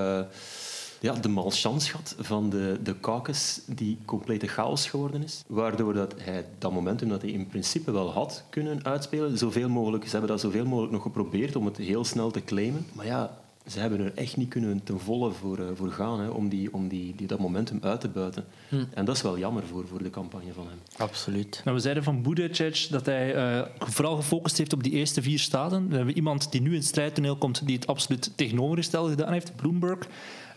ja, 1.02 1.14
de 1.14 1.28
malchance 1.28 1.90
gehad 1.90 2.16
van 2.20 2.50
de, 2.50 2.80
de 2.84 3.00
caucus 3.00 3.62
die 3.66 3.98
complete 4.06 4.48
chaos 4.48 4.90
geworden 4.90 5.24
is. 5.24 5.44
Waardoor 5.48 5.94
dat 5.94 6.14
hij 6.18 6.46
dat 6.58 6.72
momentum 6.72 7.10
dat 7.10 7.22
hij 7.22 7.32
in 7.32 7.48
principe 7.48 7.92
wel 7.92 8.12
had 8.12 8.44
kunnen 8.50 8.86
uitspelen, 8.86 9.38
zoveel 9.38 9.70
mogelijk, 9.70 10.04
ze 10.04 10.12
hebben 10.12 10.30
dat 10.30 10.40
zoveel 10.40 10.66
mogelijk 10.66 10.94
nog 10.94 11.02
geprobeerd 11.02 11.56
om 11.56 11.66
het 11.66 11.78
heel 11.78 12.04
snel 12.04 12.32
te 12.32 12.44
claimen. 12.44 12.86
Maar 12.94 13.06
ja, 13.06 13.38
ze 13.68 13.80
hebben 13.80 14.00
er 14.00 14.14
echt 14.16 14.38
niet 14.38 14.50
kunnen 14.50 14.84
ten 14.84 15.00
volle 15.00 15.32
voor, 15.32 15.60
eh, 15.60 15.66
voor 15.74 15.92
gaan 15.92 16.20
hè, 16.20 16.30
om, 16.30 16.50
die, 16.50 16.74
om 16.74 16.88
die, 16.88 17.16
die, 17.16 17.28
dat 17.28 17.40
momentum 17.40 17.80
uit 17.82 18.02
te 18.02 18.08
buiten. 18.08 18.46
En 18.94 19.06
dat 19.06 19.16
is 19.16 19.22
wel 19.22 19.38
jammer 19.38 19.64
voor, 19.66 19.88
voor 19.88 20.04
de 20.04 20.10
campagne 20.10 20.54
van 20.54 20.68
hem. 20.68 20.80
Absoluut. 20.98 21.62
Nou, 21.64 21.76
we 21.76 21.82
zeiden 21.82 22.04
van 22.04 22.22
Buttigieg 22.22 22.88
dat 22.88 23.06
hij 23.06 23.36
eh, 23.36 23.68
vooral 23.80 24.16
gefocust 24.16 24.58
heeft 24.58 24.74
op 24.74 24.84
die 24.84 24.92
eerste 24.92 25.22
vier 25.22 25.40
staten. 25.40 25.90
We 25.90 25.96
hebben 25.96 26.16
iemand 26.16 26.52
die 26.52 26.62
nu 26.62 26.70
in 26.70 26.76
het 26.76 26.86
strijdtoneel 26.86 27.36
komt 27.36 27.66
die 27.66 27.76
het 27.76 27.88
absoluut 27.88 28.32
tegenovergestelde 28.36 29.10
gedaan 29.10 29.34
heeft, 29.34 29.56
Bloomberg. 29.56 30.08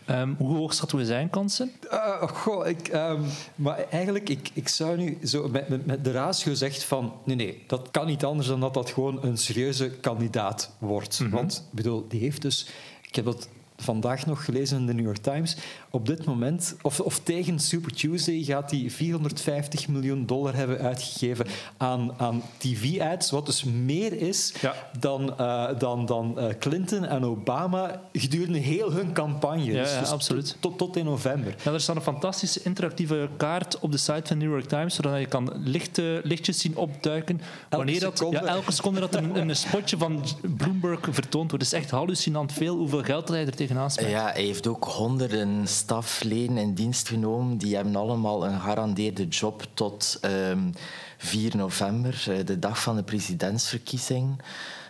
Ehm, 0.05 0.33
hoe 0.37 0.55
hoog 0.55 0.73
schatten 0.73 0.97
we 0.97 1.05
zijn 1.05 1.29
kansen? 1.29 1.71
Eh, 1.89 2.21
goh, 2.21 2.67
ik, 2.67 2.87
ehm, 2.87 3.21
maar 3.55 3.85
eigenlijk, 3.89 4.29
ik, 4.29 4.49
ik 4.53 4.67
zou 4.67 4.97
nu 4.97 5.17
zo 5.23 5.47
met, 5.47 5.69
met, 5.69 5.85
met 5.85 6.03
de 6.03 6.11
ratio 6.11 6.53
zegt 6.53 6.83
van... 6.83 7.13
Nee, 7.23 7.35
nee, 7.35 7.63
dat 7.67 7.91
kan 7.91 8.05
niet 8.05 8.25
anders 8.25 8.47
dan 8.47 8.59
dat 8.59 8.73
dat 8.73 8.89
gewoon 8.89 9.23
een 9.23 9.37
serieuze 9.37 9.89
kandidaat 9.89 10.71
wordt. 10.77 11.21
Want, 11.29 11.65
ik 11.71 11.75
bedoel, 11.75 12.05
die 12.07 12.19
heeft 12.19 12.41
dus... 12.41 12.67
Ik 13.01 13.15
heb 13.15 13.25
dat 13.25 13.47
vandaag 13.77 14.25
nog 14.25 14.45
gelezen 14.45 14.77
in 14.77 14.85
de 14.85 14.93
New 14.93 15.05
York 15.05 15.17
Times. 15.17 15.57
Op 15.95 16.05
dit 16.05 16.25
moment, 16.25 16.75
of, 16.81 16.99
of 16.99 17.19
tegen 17.19 17.59
Super 17.59 17.93
Tuesday, 17.93 18.43
gaat 18.43 18.71
hij 18.71 18.89
450 18.89 19.87
miljoen 19.87 20.25
dollar 20.25 20.55
hebben 20.55 20.79
uitgegeven 20.79 21.45
aan, 21.77 22.13
aan 22.17 22.41
TV-ads, 22.57 23.31
wat 23.31 23.45
dus 23.45 23.63
meer 23.63 24.13
is 24.13 24.53
Ja. 24.61 24.73
dan, 24.99 25.37
eh, 25.37 25.67
dan, 25.77 26.05
dan 26.05 26.39
eh, 26.39 26.45
Clinton 26.59 27.05
en 27.05 27.23
Obama 27.23 28.01
gedurende 28.13 28.57
heel 28.59 28.91
hun 28.91 29.13
campagne. 29.13 29.63
Ja, 29.63 29.81
Dus- 29.81 29.91
ja, 29.93 29.99
dus 29.99 30.09
absoluut. 30.09 30.57
Tot, 30.59 30.77
tot 30.77 30.95
in 30.95 31.05
november. 31.05 31.55
Ja, 31.63 31.71
er 31.71 31.81
staat 31.81 31.95
een 31.95 32.01
fantastische 32.01 32.59
interactieve 32.63 33.29
kaart 33.37 33.79
op 33.79 33.91
de 33.91 33.97
site 33.97 34.21
van 34.25 34.37
New 34.37 34.49
York 34.51 34.65
Times, 34.67 34.95
zodat 34.95 35.19
je 35.19 35.25
kan 35.25 35.51
lichte, 35.55 36.19
lichtjes 36.23 36.59
zien 36.59 36.75
opduiken. 36.75 37.41
Wanneer 37.69 37.99
dat, 37.99 38.17
seconde. 38.17 38.37
Ja, 38.39 38.45
elke 38.45 38.71
seconde 38.71 38.99
dat 38.99 39.15
er 39.15 39.23
een, 39.23 39.35
een 39.49 39.55
spotje 39.55 39.97
van 39.97 40.23
Bloomberg 40.57 40.99
vertoond 41.01 41.51
wordt. 41.51 41.65
Het 41.65 41.73
is 41.73 41.79
echt 41.79 41.91
hallucinant 41.91 42.53
veel 42.53 42.75
hoeveel 42.77 43.03
geld 43.03 43.27
hij 43.27 43.45
er 43.45 43.55
tegenaan 43.55 43.91
smijt. 43.91 44.09
Ja, 44.09 44.31
hij 44.31 44.43
heeft 44.43 44.67
ook 44.67 44.83
honderden 44.83 45.67
stafleden 45.85 46.57
in 46.57 46.73
dienst 46.73 47.07
genomen. 47.07 47.57
Die 47.57 47.75
hebben 47.75 47.95
allemaal 47.95 48.45
een 48.45 48.59
gegarandeerde 48.59 49.27
job 49.27 49.65
tot 49.73 50.17
ehm, 50.21 50.71
4 51.17 51.55
november, 51.55 52.25
eh, 52.29 52.45
de 52.45 52.59
dag 52.59 52.81
van 52.81 52.95
de 52.95 53.03
presidentsverkiezing. 53.03 54.41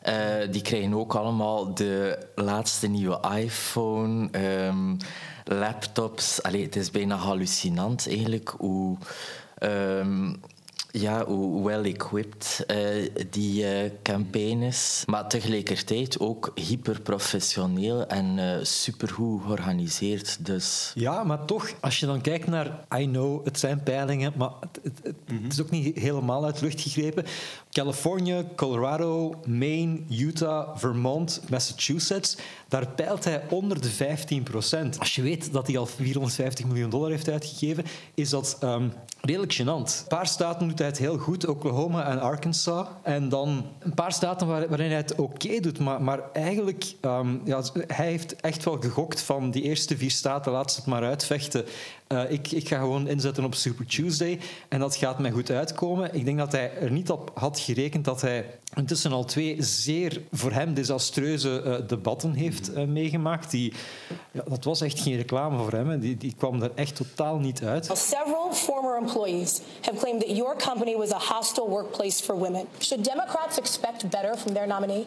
Eh, 0.02 0.16
die 0.52 0.62
krijgen 0.62 0.94
ook 0.94 1.16
allemaal 1.16 1.74
de 1.74 2.28
laatste 2.36 2.88
nieuwe 2.88 3.20
iPhone, 3.38 4.30
ehm, 4.32 4.96
laptops. 5.44 6.44
Allee, 6.44 6.64
het 6.64 6.76
is 6.76 6.92
bijna 6.92 7.16
hallucinant 7.16 8.08
eigenlijk 8.08 8.54
hoe... 8.58 8.98
ehm, 9.58 10.34
ja, 11.00 11.26
hoe 11.26 11.66
well-equipped 11.68 12.64
eh, 12.68 12.78
die 13.30 13.68
eh, 13.68 13.92
campaign 14.04 14.62
is. 14.62 15.04
Maar 15.06 15.28
tegelijkertijd 15.30 16.20
ook 16.20 16.52
hyperprofessioneel 16.56 18.06
en 18.08 18.40
eh 18.40 18.64
supergoed 18.64 19.42
georganiseerd. 19.44 20.46
Dus 20.46 20.92
Ja, 20.96 21.24
maar 21.24 21.46
toch, 21.46 21.70
als 21.82 22.00
je 22.00 22.06
dan 22.06 22.22
kijkt 22.22 22.48
naar... 22.48 22.86
I 22.98 23.06
know, 23.06 23.46
het 23.46 23.60
zijn 23.60 23.84
peilingen, 23.84 24.34
maar 24.36 24.50
het, 24.60 24.80
het- 24.84 25.00
het- 25.04 25.42
het 25.44 25.54
is 25.54 25.62
ook 25.62 25.70
niet 25.70 25.98
helemaal 25.98 26.46
uit 26.46 26.60
de 26.60 26.66
lucht 26.66 26.82
gegrepen. 26.82 27.26
Californië, 27.72 28.46
Colorado, 28.56 29.34
Maine, 29.48 30.00
Utah, 30.10 30.78
Vermont, 30.78 31.42
Massachusetts... 31.50 32.38
Daar 32.68 32.88
peilt 32.88 33.24
hij 33.24 33.44
onder 33.50 33.82
de 33.82 33.90
15 33.90 34.44
procent. 34.44 35.00
Als 35.00 35.16
je 35.16 35.22
weet 35.22 35.52
dat 35.54 35.68
hij 35.68 35.78
al 35.78 35.86
450 35.86 36.66
miljoen 36.66 36.90
dollar 36.90 37.10
heeft 37.10 37.30
uitgegeven, 37.30 37.84
is 38.14 38.30
dat 38.30 38.58
ehm, 38.60 38.88
redelijk 39.22 39.54
gênant. 39.54 40.00
Een 40.02 40.08
paar 40.08 40.28
staten 40.28 40.68
doet 40.68 40.78
hij 40.80 40.85
heel 40.94 41.18
goed, 41.18 41.48
Oklahoma 41.48 42.06
en 42.10 42.20
Arkansas. 42.20 42.88
En 43.04 43.30
dan 43.30 43.66
een 43.80 43.94
paar 43.94 44.12
staten 44.12 44.48
waar- 44.48 44.68
waarin 44.70 44.88
hij 44.88 44.98
het 44.98 45.16
oké 45.16 45.60
doet, 45.60 45.80
maar, 45.80 46.02
maar 46.02 46.20
eigenlijk... 46.34 46.94
ehm, 47.02 47.38
ja, 47.44 47.62
hij 47.88 48.06
heeft 48.08 48.36
echt 48.36 48.64
wel 48.66 48.78
gegokt 48.82 49.22
van 49.22 49.52
die 49.52 49.64
eerste 49.64 49.98
vier 49.98 50.12
staten, 50.12 50.52
laat 50.52 50.72
ze 50.72 50.78
het 50.80 50.88
maar 50.88 51.04
uitvechten. 51.04 51.66
Eh, 52.08 52.32
ik, 52.32 52.52
ik 52.52 52.68
ga 52.68 52.78
gewoon 52.78 53.08
inzetten 53.08 53.44
op 53.44 53.56
Super 53.56 53.86
Tuesday 53.86 54.40
en 54.70 54.80
dat 54.80 54.96
gaat 54.96 55.20
mij 55.20 55.32
goed 55.32 55.52
uitkomen. 55.52 56.14
Ik 56.14 56.26
denk 56.26 56.38
dat 56.38 56.52
hij 56.52 56.72
er 56.78 56.92
niet 56.92 57.10
op 57.10 57.32
had 57.34 57.60
gerekend 57.60 58.06
dat 58.06 58.22
hij 58.22 58.60
intussen 58.76 59.12
al 59.12 59.26
twee 59.26 59.56
zeer 59.64 60.22
voor 60.32 60.52
hem 60.52 60.74
desastreuze 60.74 61.62
eh, 61.62 61.88
debatten 61.88 62.34
heeft 62.34 62.74
eh, 62.74 62.84
meegemaakt. 62.84 63.52
Die, 63.52 63.74
ja, 64.32 64.44
dat 64.48 64.64
was 64.64 64.82
echt 64.82 65.00
geen 65.00 65.16
reclame 65.16 65.58
voor 65.58 65.72
hem. 65.72 65.90
hè. 65.90 66.00
Die, 66.00 66.18
die 66.18 66.34
kwam 66.38 66.62
er 66.62 66.72
echt 66.76 66.96
totaal 66.96 67.38
niet 67.38 67.64
uit. 67.64 67.86
Several 67.94 68.54
former 68.54 68.98
employees 68.98 69.62
have 69.82 69.98
claimed 69.98 70.22
that 70.28 70.38
your 70.38 70.56
company 70.58 70.96
was 70.96 71.12
a 71.12 71.36
hostile 71.36 71.70
workplace 71.70 72.24
for 72.24 72.38
women. 72.38 72.66
Should 72.80 73.06
Democrats 73.06 73.58
expect 73.58 74.10
better 74.10 74.38
from 74.38 74.54
their 74.54 74.68
nominee? 74.68 75.06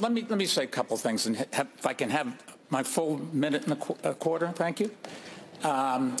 Let 0.00 0.12
me, 0.12 0.24
let 0.28 0.38
me 0.38 0.46
say 0.46 0.64
a 0.64 0.68
couple 0.68 0.94
of 0.94 1.02
things, 1.02 1.26
and 1.26 1.36
if 1.36 1.86
I 1.90 1.94
can 1.94 2.10
have 2.10 2.26
my 2.68 2.82
full 2.82 3.20
minute 3.32 3.64
and 3.66 3.76
a 4.02 4.14
quarter, 4.14 4.50
thank 4.54 4.78
you. 4.78 4.90
Um, 5.62 6.16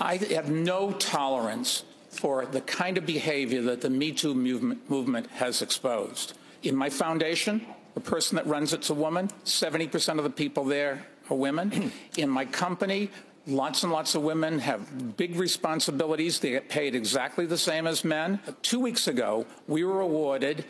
I 0.00 0.16
have 0.16 0.48
no 0.50 0.92
tolerance 0.92 1.84
for 2.10 2.46
the 2.46 2.60
kind 2.60 2.98
of 2.98 3.06
behavior 3.06 3.62
that 3.62 3.80
the 3.80 3.90
Me 3.90 4.12
Too 4.12 4.34
movement, 4.34 4.88
movement 4.88 5.26
has 5.30 5.62
exposed. 5.62 6.34
In 6.62 6.76
my 6.76 6.88
foundation, 6.90 7.66
the 7.94 8.00
person 8.00 8.36
that 8.36 8.46
runs 8.46 8.72
it's 8.72 8.90
a 8.90 8.94
woman. 8.94 9.28
70% 9.44 10.18
of 10.18 10.24
the 10.24 10.30
people 10.30 10.64
there 10.64 11.04
are 11.30 11.36
women. 11.36 11.92
In 12.16 12.30
my 12.30 12.44
company, 12.44 13.10
lots 13.46 13.82
and 13.82 13.92
lots 13.92 14.14
of 14.14 14.22
women 14.22 14.58
have 14.60 15.16
big 15.16 15.36
responsibilities. 15.36 16.38
They 16.38 16.50
get 16.50 16.68
paid 16.68 16.94
exactly 16.94 17.46
the 17.46 17.58
same 17.58 17.86
as 17.86 18.04
men. 18.04 18.40
Two 18.62 18.80
weeks 18.80 19.08
ago, 19.08 19.46
we 19.66 19.84
were 19.84 20.00
awarded 20.00 20.64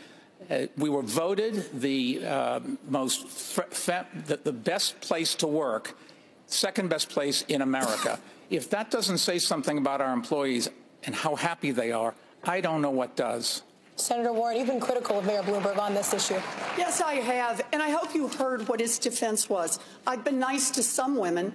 uh, 0.51 0.67
we 0.77 0.89
were 0.89 1.03
voted 1.03 1.65
the 1.81 2.25
uh, 2.25 2.61
most 2.89 3.57
the, 3.57 4.41
the 4.43 4.53
best 4.53 5.01
place 5.01 5.35
to 5.35 5.47
work, 5.47 5.99
second 6.49 6.89
best 6.89 7.09
place 7.09 7.45
in 7.49 7.63
America. 7.63 8.19
if 8.51 8.69
that 8.71 8.91
doesn't 8.91 9.19
say 9.19 9.39
something 9.39 9.79
about 9.79 10.01
our 10.01 10.13
employees 10.13 10.69
and 11.05 11.15
how 11.15 11.37
happy 11.37 11.71
they 11.71 11.93
are, 11.93 12.15
I 12.45 12.61
don't 12.61 12.81
know 12.81 12.91
what 12.91 13.17
does. 13.17 13.63
Senator 13.97 14.33
Warren, 14.33 14.57
you've 14.57 14.69
been 14.69 14.81
critical 14.81 15.19
of 15.19 15.27
Mayor 15.27 15.43
Bloomberg 15.43 15.79
on 15.79 15.95
this 15.95 16.13
issue. 16.13 16.41
Yes, 16.77 17.01
I 17.01 17.15
have. 17.15 17.61
And 17.73 17.83
I 17.83 17.91
hope 17.91 18.15
you 18.15 18.29
heard 18.29 18.69
what 18.69 18.81
his 18.81 18.99
defense 18.99 19.49
was. 19.49 19.81
I've 20.07 20.23
been 20.23 20.39
nice 20.39 20.71
to 20.71 20.83
some 20.83 21.19
women. 21.19 21.53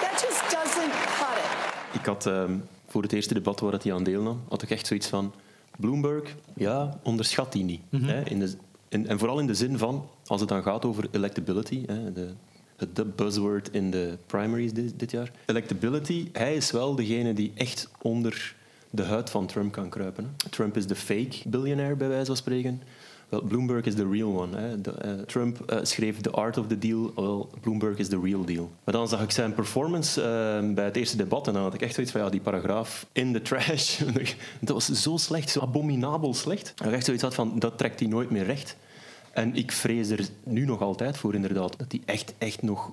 That 0.00 0.18
just 0.20 0.50
doesn't 0.50 0.92
cut 1.18 1.36
it. 1.38 2.00
Ik 2.00 2.06
had 2.06 2.26
ehm, 2.26 2.58
voor 2.88 3.02
het 3.02 3.12
eerste 3.12 3.34
debat 3.34 3.60
waar 3.60 3.70
dat 3.70 3.82
hij 3.82 3.94
aan 3.94 4.04
deelnam, 4.04 4.42
had 4.48 4.62
ik 4.62 4.70
echt 4.70 4.86
zoiets 4.86 5.06
van... 5.06 5.34
Bloomberg, 5.76 6.34
ja, 6.54 6.98
onderschat 7.02 7.52
die 7.52 7.64
niet. 7.64 7.80
Mhm. 7.88 8.04
hè, 8.04 8.22
in 8.22 8.38
de, 8.38 8.56
in- 8.92 9.08
en 9.08 9.18
vooral 9.18 9.38
in 9.38 9.46
de 9.46 9.54
zin 9.54 9.78
van, 9.78 10.08
als 10.26 10.40
het 10.40 10.48
dan 10.48 10.62
gaat 10.62 10.84
over 10.84 11.08
electability, 11.10 11.84
hè, 11.86 12.12
de, 12.12 13.04
buzzword 13.16 13.68
in 13.72 13.90
de 13.90 14.18
primaries 14.26 14.72
dit, 14.72 15.10
jaar. 15.10 15.30
Electability, 15.46 16.28
hij 16.32 16.54
is 16.54 16.70
wel 16.70 16.94
degene 16.94 17.32
die 17.32 17.52
echt 17.54 17.88
onder 18.02 18.54
de 18.90 19.02
huid 19.02 19.30
van 19.30 19.46
Trump 19.46 19.72
kan 19.72 19.88
kruipen. 19.88 20.36
Trump 20.50 20.76
is 20.76 20.86
de 20.86 20.94
fake 20.94 21.36
billionaire, 21.48 21.94
bij 21.96 22.08
wijze 22.08 22.26
van 22.26 22.36
spreken. 22.36 22.82
Wel, 23.32 23.42
Bloomberg 23.42 23.84
is 23.84 23.94
de 23.94 24.08
real 24.08 24.40
one. 24.40 24.56
Hè. 24.56 24.80
Eh, 24.80 25.24
Trump 25.26 25.60
eh, 25.70 25.78
schreef 25.82 26.20
The 26.20 26.30
Art 26.30 26.58
of 26.58 26.66
the 26.66 26.78
Deal. 26.78 27.12
Wel, 27.14 27.50
Bloomberg 27.60 27.98
is 27.98 28.08
de 28.08 28.20
real 28.22 28.44
deal. 28.44 28.70
Maar 28.84 28.94
dan 28.94 29.08
zag 29.08 29.22
ik 29.22 29.30
zijn 29.30 29.54
performance 29.54 30.22
eh, 30.22 30.74
bij 30.74 30.84
het 30.84 30.96
eerste 30.96 31.16
debat 31.16 31.46
en 31.46 31.52
dan 31.52 31.62
had 31.62 31.74
ik 31.74 31.82
echt 31.82 31.94
zoiets 31.94 32.12
van 32.12 32.20
ja, 32.20 32.28
die 32.28 32.40
paragraaf 32.40 33.06
in 33.12 33.32
de 33.32 33.42
trash. 33.42 34.00
dat 34.60 34.74
was 34.74 34.86
zo 34.86 35.16
slecht, 35.16 35.50
zo 35.50 35.60
abominabel 35.60 36.34
slecht. 36.34 36.72
Dat 36.76 36.86
ik 36.86 36.92
echt 36.92 37.04
zoiets 37.04 37.22
had 37.22 37.34
van 37.34 37.58
dat 37.58 37.78
trekt 37.78 38.00
hij 38.00 38.08
nooit 38.08 38.30
meer 38.30 38.44
recht. 38.44 38.76
En 39.32 39.54
ik 39.56 39.72
vrees 39.72 40.08
er 40.10 40.28
nu 40.44 40.64
nog 40.64 40.80
altijd 40.82 41.16
voor 41.16 41.34
inderdaad 41.34 41.78
dat 41.78 41.92
hij 41.92 42.00
echt, 42.04 42.34
echt 42.38 42.62
nog 42.62 42.90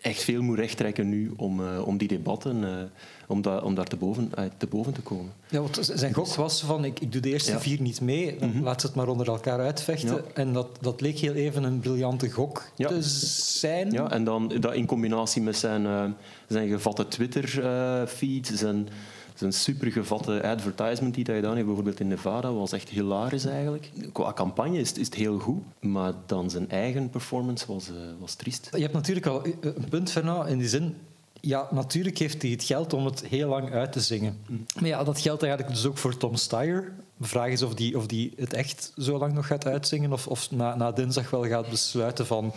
echt 0.00 0.22
veel 0.22 0.42
moet 0.42 0.58
rechttrekken 0.58 1.08
nu 1.08 1.32
om, 1.36 1.60
eh, 1.66 1.86
om 1.86 1.96
die 1.98 2.08
debatten, 2.08 2.64
eh, 2.64 2.84
om, 3.26 3.42
da- 3.42 3.58
om 3.58 3.74
daar 3.74 3.86
te 3.86 3.96
boven, 3.96 4.30
eh, 4.34 4.44
te 4.56 4.66
boven 4.66 4.92
te 4.92 5.00
komen. 5.00 5.32
Ja, 5.48 5.60
want 5.60 5.78
zijn 5.94 6.14
gok 6.14 6.34
was 6.34 6.60
van, 6.62 6.84
ik, 6.84 7.00
ik 7.00 7.12
doe 7.12 7.20
de 7.20 7.28
eerste 7.28 7.50
Ja. 7.50 7.60
vier 7.60 7.80
niet 7.80 8.00
mee, 8.00 8.36
dan 8.38 8.62
laat 8.62 8.80
ze 8.80 8.86
het 8.86 8.96
maar 8.96 9.08
onder 9.08 9.26
elkaar 9.28 9.60
uitvechten. 9.60 10.14
Ja. 10.14 10.22
En 10.34 10.52
dat, 10.52 10.68
dat 10.80 11.00
leek 11.00 11.18
heel 11.18 11.32
even 11.34 11.62
een 11.64 11.78
briljante 11.80 12.30
gok 12.30 12.62
Ja. 12.76 12.88
te 12.88 13.02
zijn. 13.02 13.90
Ja, 13.90 14.10
en 14.10 14.24
dan 14.24 14.52
dat 14.60 14.74
in 14.74 14.86
combinatie 14.86 15.42
met 15.42 15.56
zijn, 15.56 16.14
zijn 16.48 16.68
gevatte 16.68 17.08
Twitter-feed, 17.08 18.50
zijn, 18.54 18.88
zijn 19.34 19.52
supergevatte 19.52 20.42
advertisement 20.42 21.14
die 21.14 21.24
hij 21.24 21.34
gedaan 21.34 21.54
heeft, 21.54 21.66
bijvoorbeeld 21.66 22.00
in 22.00 22.08
Nevada, 22.08 22.52
was 22.52 22.72
echt 22.72 22.88
hilarisch 22.88 23.44
eigenlijk. 23.44 23.90
Qua 24.12 24.32
campagne 24.32 24.78
is, 24.78 24.88
het- 24.88 24.98
is 24.98 25.06
het 25.06 25.14
heel 25.14 25.38
goed, 25.38 25.62
maar 25.80 26.12
dan 26.26 26.50
zijn 26.50 26.70
eigen 26.70 27.10
performance 27.10 27.66
was, 27.66 27.88
eh, 27.88 27.94
was 28.20 28.34
triest. 28.34 28.68
Je 28.72 28.80
hebt 28.82 28.92
natuurlijk 28.92 29.26
al 29.26 29.44
een 29.60 29.84
punt, 29.88 30.10
Fernand, 30.10 30.48
in 30.48 30.58
die 30.58 30.68
zin... 30.68 30.96
Ja, 31.44 31.68
natuurlijk 31.70 32.18
heeft 32.18 32.42
hij 32.42 32.50
het 32.50 32.64
geld 32.64 32.92
om 32.92 33.04
het 33.04 33.24
heel 33.26 33.48
lang 33.48 33.70
uit 33.72 33.92
te 33.92 34.00
zingen. 34.00 34.36
Maar 34.80 34.88
ja, 34.88 35.04
dat 35.04 35.20
geldt 35.20 35.42
eigenlijk 35.42 35.74
dus 35.74 35.86
ook 35.86 35.98
voor 35.98 36.16
Tom 36.16 36.34
Steyer. 36.36 36.92
De 37.16 37.26
vraag 37.26 37.48
is 37.50 37.62
of 37.62 37.74
die, 37.74 37.96
of 37.96 38.06
die 38.06 38.32
het 38.36 38.52
echt 38.52 38.92
zo 38.96 39.18
lang 39.18 39.32
nog 39.32 39.46
gaat 39.46 39.66
uitzingen 39.66 40.12
of, 40.12 40.26
of 40.26 40.50
na, 40.50 40.76
na 40.76 40.92
dinsdag 40.92 41.30
wel 41.30 41.44
gaat 41.46 41.68
besluiten 41.70 42.26
van 42.26 42.52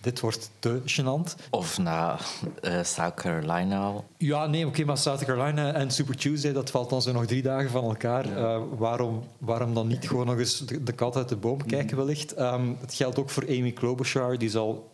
dit 0.00 0.20
wordt 0.20 0.50
te 0.58 0.80
gênant. 0.86 1.34
Of 1.50 1.78
na 1.78 2.18
eh, 2.60 2.82
South 2.82 3.14
Carolina. 3.14 3.92
Ja, 4.16 4.46
nee, 4.46 4.66
oké, 4.66 4.84
maar 4.84 4.98
South 4.98 5.24
Carolina 5.24 5.72
en 5.72 5.90
Super 5.90 6.16
Tuesday, 6.16 6.52
dat 6.52 6.70
valt 6.70 6.90
dan 6.90 7.02
zo 7.02 7.12
nog 7.12 7.26
drie 7.26 7.42
dagen 7.42 7.70
van 7.70 7.84
elkaar. 7.84 8.36
Eh, 8.36 8.60
waarom, 8.76 9.22
waarom 9.38 9.74
dan 9.74 9.86
niet 9.86 10.08
gewoon 10.08 10.26
nog 10.26 10.38
eens 10.38 10.58
de, 10.58 10.82
de 10.82 10.92
kat 10.92 11.16
uit 11.16 11.28
de 11.28 11.36
boom 11.36 11.66
kijken, 11.66 11.96
wellicht? 11.96 12.34
Ehm, 12.34 12.72
het 12.80 12.94
geldt 12.94 13.18
ook 13.18 13.30
voor 13.30 13.44
Amy 13.48 13.72
Klobuchar, 13.72 14.38
die 14.38 14.50
zal 14.50 14.90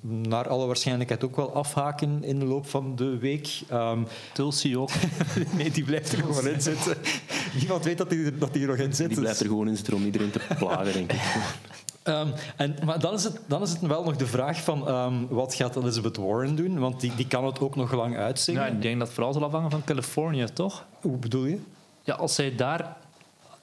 naar 0.00 0.48
alle 0.48 0.66
waarschijnlijkheid 0.66 1.24
ook 1.24 1.36
wel 1.36 1.54
afhaken 1.54 2.24
in 2.24 2.38
de 2.38 2.44
loop 2.44 2.66
van 2.66 2.96
de 2.96 3.18
week. 3.18 3.60
Ehm, 3.68 4.02
Tulsi 4.34 4.76
ook. 4.76 4.90
nee, 5.56 5.70
die 5.70 5.84
blijft 5.84 6.12
er 6.12 6.18
gewoon 6.18 6.46
in 6.46 6.60
zitten. 6.60 6.96
Niemand 7.58 7.84
weet 7.84 7.98
dat 7.98 8.10
die, 8.10 8.38
dat 8.38 8.52
die 8.52 8.62
er 8.62 8.68
nog 8.68 8.76
in 8.76 8.94
zit. 8.94 9.08
Die 9.08 9.20
blijft 9.20 9.40
er 9.40 9.46
gewoon 9.46 9.68
in 9.68 9.76
zitten 9.76 9.94
om 9.94 10.04
iedereen 10.04 10.30
te 10.30 10.40
plagen, 10.58 10.92
denk 10.92 11.12
ik. 11.12 11.20
Ehm, 12.02 12.28
en, 12.56 12.76
maar 12.84 12.98
dan 13.00 13.14
is, 13.14 13.24
het, 13.24 13.40
dan 13.46 13.62
is 13.62 13.70
het 13.70 13.80
wel 13.80 14.04
nog 14.04 14.16
de 14.16 14.26
vraag 14.26 14.62
van 14.62 14.88
ehm, 14.88 15.14
wat 15.28 15.54
gaat 15.54 15.76
Elizabeth 15.76 16.16
Warren 16.16 16.56
doen? 16.56 16.78
Want 16.78 17.00
die, 17.00 17.14
die 17.14 17.26
kan 17.26 17.44
het 17.44 17.60
ook 17.60 17.76
nog 17.76 17.92
lang 17.92 18.16
uitzingen. 18.16 18.60
Ja, 18.62 18.66
ik 18.68 18.82
denk 18.82 18.98
dat 18.98 19.06
het 19.06 19.14
vooral 19.16 19.32
zal 19.32 19.44
afhangen 19.44 19.70
van 19.70 19.84
Californië, 19.84 20.44
toch? 20.52 20.84
Hoe 21.00 21.16
bedoel 21.16 21.44
je? 21.44 21.58
Ja, 22.02 22.14
als 22.14 22.34
zij 22.34 22.56
daar 22.56 22.96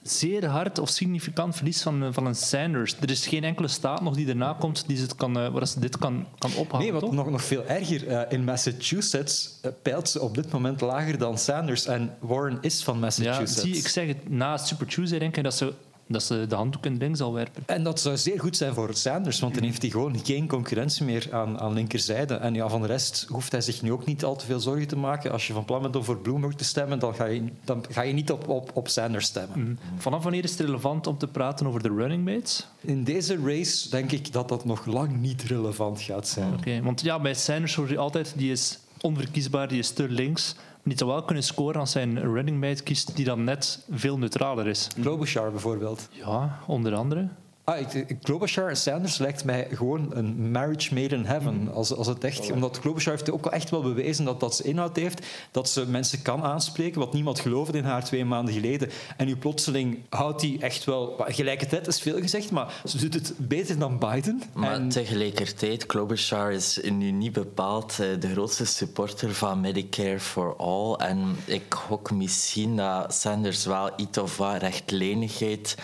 zeer 0.01 0.45
hard 0.45 0.79
of 0.79 0.89
significant 0.89 1.55
verliest 1.55 1.81
van, 1.81 2.03
eh, 2.03 2.09
van 2.11 2.25
een 2.25 2.35
Sanders. 2.35 2.95
Er 3.01 3.09
is 3.11 3.27
geen 3.27 3.43
enkele 3.43 3.67
staat 3.67 4.01
nog 4.01 4.15
die 4.15 4.27
erna 4.27 4.55
komt 4.59 4.83
die 4.87 4.97
ze 4.97 5.03
het 5.03 5.15
kan, 5.15 5.39
eh, 5.39 5.47
waar 5.49 5.67
ze 5.67 5.79
dit 5.79 5.97
kan, 5.97 6.25
kan 6.37 6.51
ophangen. 6.55 6.85
Nee, 6.85 6.93
wat 6.93 7.01
toch? 7.01 7.11
nog, 7.13 7.29
nog 7.29 7.43
veel 7.43 7.65
erger. 7.65 8.07
eh, 8.07 8.31
in 8.31 8.43
Massachusetts 8.43 9.59
eh, 9.61 9.71
peilt 9.81 10.09
ze 10.09 10.21
op 10.21 10.35
dit 10.35 10.51
moment 10.51 10.81
lager 10.81 11.17
dan 11.17 11.37
Sanders. 11.37 11.85
En 11.85 12.15
Warren 12.19 12.57
is 12.61 12.83
van 12.83 12.93
Ja, 12.95 12.99
Massachusetts. 12.99 13.61
zie, 13.61 13.75
ik 13.77 13.87
zeg 13.87 14.07
het, 14.07 14.29
na 14.29 14.57
Super 14.57 14.87
Tuesday 14.87 15.19
denk 15.19 15.37
ik 15.37 15.43
dat 15.43 15.53
ze 15.55 15.73
dat 16.07 16.23
ze 16.23 16.45
de 16.47 16.55
handdoek 16.55 16.85
in 16.85 16.93
de 16.93 17.05
ring 17.05 17.17
zal 17.17 17.33
werpen. 17.33 17.63
En 17.65 17.83
dat 17.83 17.99
zou 17.99 18.17
zeer 18.17 18.39
goed 18.39 18.57
zijn 18.57 18.73
voor 18.73 18.93
Sanders, 18.93 19.39
want 19.39 19.53
dan 19.53 19.63
heeft 19.63 19.81
hij 19.81 19.91
gewoon 19.91 20.19
geen 20.23 20.47
concurrentie 20.47 21.05
meer 21.05 21.27
aan, 21.31 21.59
aan 21.59 21.73
linkerzijde. 21.73 22.33
En 22.33 22.53
ja, 22.53 22.69
van 22.69 22.81
de 22.81 22.87
rest 22.87 23.25
hoeft 23.29 23.51
hij 23.51 23.61
zich 23.61 23.81
nu 23.81 23.91
ook 23.91 24.05
niet 24.05 24.23
al 24.23 24.35
te 24.35 24.45
veel 24.45 24.59
zorgen 24.59 24.87
te 24.87 24.97
maken. 24.97 25.31
Als 25.31 25.47
je 25.47 25.53
van 25.53 25.65
plan 25.65 25.81
bent 25.81 25.95
om 25.95 26.03
voor 26.03 26.17
Bloomberg 26.17 26.55
te 26.55 26.63
stemmen, 26.63 26.99
dan 26.99 27.15
ga 27.15 27.25
je, 27.25 27.43
dan 27.63 27.85
ga 27.89 28.01
je 28.01 28.13
niet 28.13 28.31
op, 28.31 28.47
op, 28.47 28.71
op 28.73 28.87
Sanders 28.87 29.25
stemmen. 29.25 29.59
Mhm. 29.59 29.73
Vanaf 29.97 30.23
wanneer 30.23 30.43
is 30.43 30.51
het 30.51 30.59
relevant 30.59 31.07
om 31.07 31.17
te 31.17 31.27
praten 31.27 31.67
over 31.67 31.81
de 31.81 31.93
running 31.95 32.25
mates? 32.25 32.67
In 32.81 33.03
deze 33.03 33.37
race 33.43 33.89
denk 33.89 34.11
ik 34.11 34.31
dat 34.31 34.49
dat 34.49 34.65
nog 34.65 34.85
lang 34.85 35.19
niet 35.19 35.43
relevant 35.43 36.01
gaat 36.01 36.27
zijn. 36.27 36.53
Oké, 36.53 36.81
want 36.81 37.01
ja, 37.01 37.19
bij 37.19 37.33
Sanders 37.33 37.75
hoor 37.75 37.89
je 37.89 37.97
altijd, 37.97 38.33
die 38.35 38.51
is 38.51 38.79
onverkiesbaar, 39.01 39.67
die 39.67 39.79
is 39.79 39.89
te 39.89 40.09
links. 40.09 40.55
Maar 40.87 40.95
die 40.95 41.05
zou 41.05 41.17
wel 41.17 41.25
kunnen 41.25 41.43
scoren 41.43 41.79
als 41.79 41.93
hij 41.93 42.03
een 42.03 42.33
running 42.33 42.59
mate 42.59 42.83
kiest 42.83 43.15
die 43.15 43.25
dan 43.25 43.43
net 43.43 43.85
veel 43.89 44.17
neutraler 44.17 44.67
is. 44.67 44.87
Klobuchar 45.01 45.51
bijvoorbeeld. 45.51 46.07
Ja, 46.11 46.59
onder 46.67 46.95
andere. 46.95 47.29
Ah, 47.69 47.79
ik, 47.79 47.93
ik- 47.93 48.17
Klobuchar 48.21 48.69
en 48.69 48.77
Sanders 48.77 49.17
lijkt 49.17 49.43
mij 49.45 49.67
gewoon 49.73 50.07
een 50.13 50.51
marriage 50.51 50.93
made 50.93 51.15
in 51.15 51.25
heaven. 51.25 51.71
Als, 51.73 51.93
als 51.93 52.07
het 52.07 52.23
echt, 52.23 52.51
omdat 52.51 52.79
Klobuchar 52.79 53.13
heeft 53.13 53.31
ook 53.31 53.45
echt 53.45 53.69
wel 53.69 53.81
bewezen 53.81 54.25
dat 54.25 54.39
dat 54.39 54.55
ze 54.55 54.63
inhoud 54.63 54.95
heeft. 54.95 55.25
Dat 55.51 55.69
ze 55.69 55.87
mensen 55.87 56.21
kan 56.21 56.43
aanspreken, 56.43 56.99
wat 56.99 57.13
niemand 57.13 57.39
geloofde 57.39 57.77
in 57.77 57.83
haar 57.83 58.03
twee 58.03 58.25
maanden 58.25 58.53
geleden. 58.53 58.89
En 59.17 59.25
nu 59.25 59.35
plotseling 59.37 59.99
houdt 60.09 60.41
hij 60.41 60.57
echt 60.59 60.83
wel... 60.83 61.15
Gelijkertijd 61.27 61.87
is 61.87 61.99
veel 62.01 62.19
gezegd, 62.19 62.51
maar 62.51 62.81
ze 62.85 62.97
doet 62.97 63.13
het 63.13 63.33
beter 63.37 63.79
dan 63.79 63.99
Biden. 63.99 64.41
Maar 64.53 64.73
En- 64.73 64.89
tegelijkertijd, 64.89 65.85
Klobuchar 65.85 66.51
is 66.51 66.79
nu 66.91 67.11
niet 67.11 67.33
bepaald 67.33 67.91
eh, 67.99 68.07
de 68.19 68.31
grootste 68.31 68.65
supporter 68.65 69.33
van 69.33 69.61
Medicare 69.61 70.19
for 70.19 70.55
All. 70.55 70.93
En 70.93 71.35
ik 71.45 71.63
gok 71.69 72.11
misschien 72.11 72.75
dat 72.75 73.13
Sanders 73.13 73.65
wel 73.65 73.89
iets 73.97 74.17
of 74.17 74.37
wat 74.37 74.61
rechtlijnigheid 74.61 75.75
eh, 75.77 75.83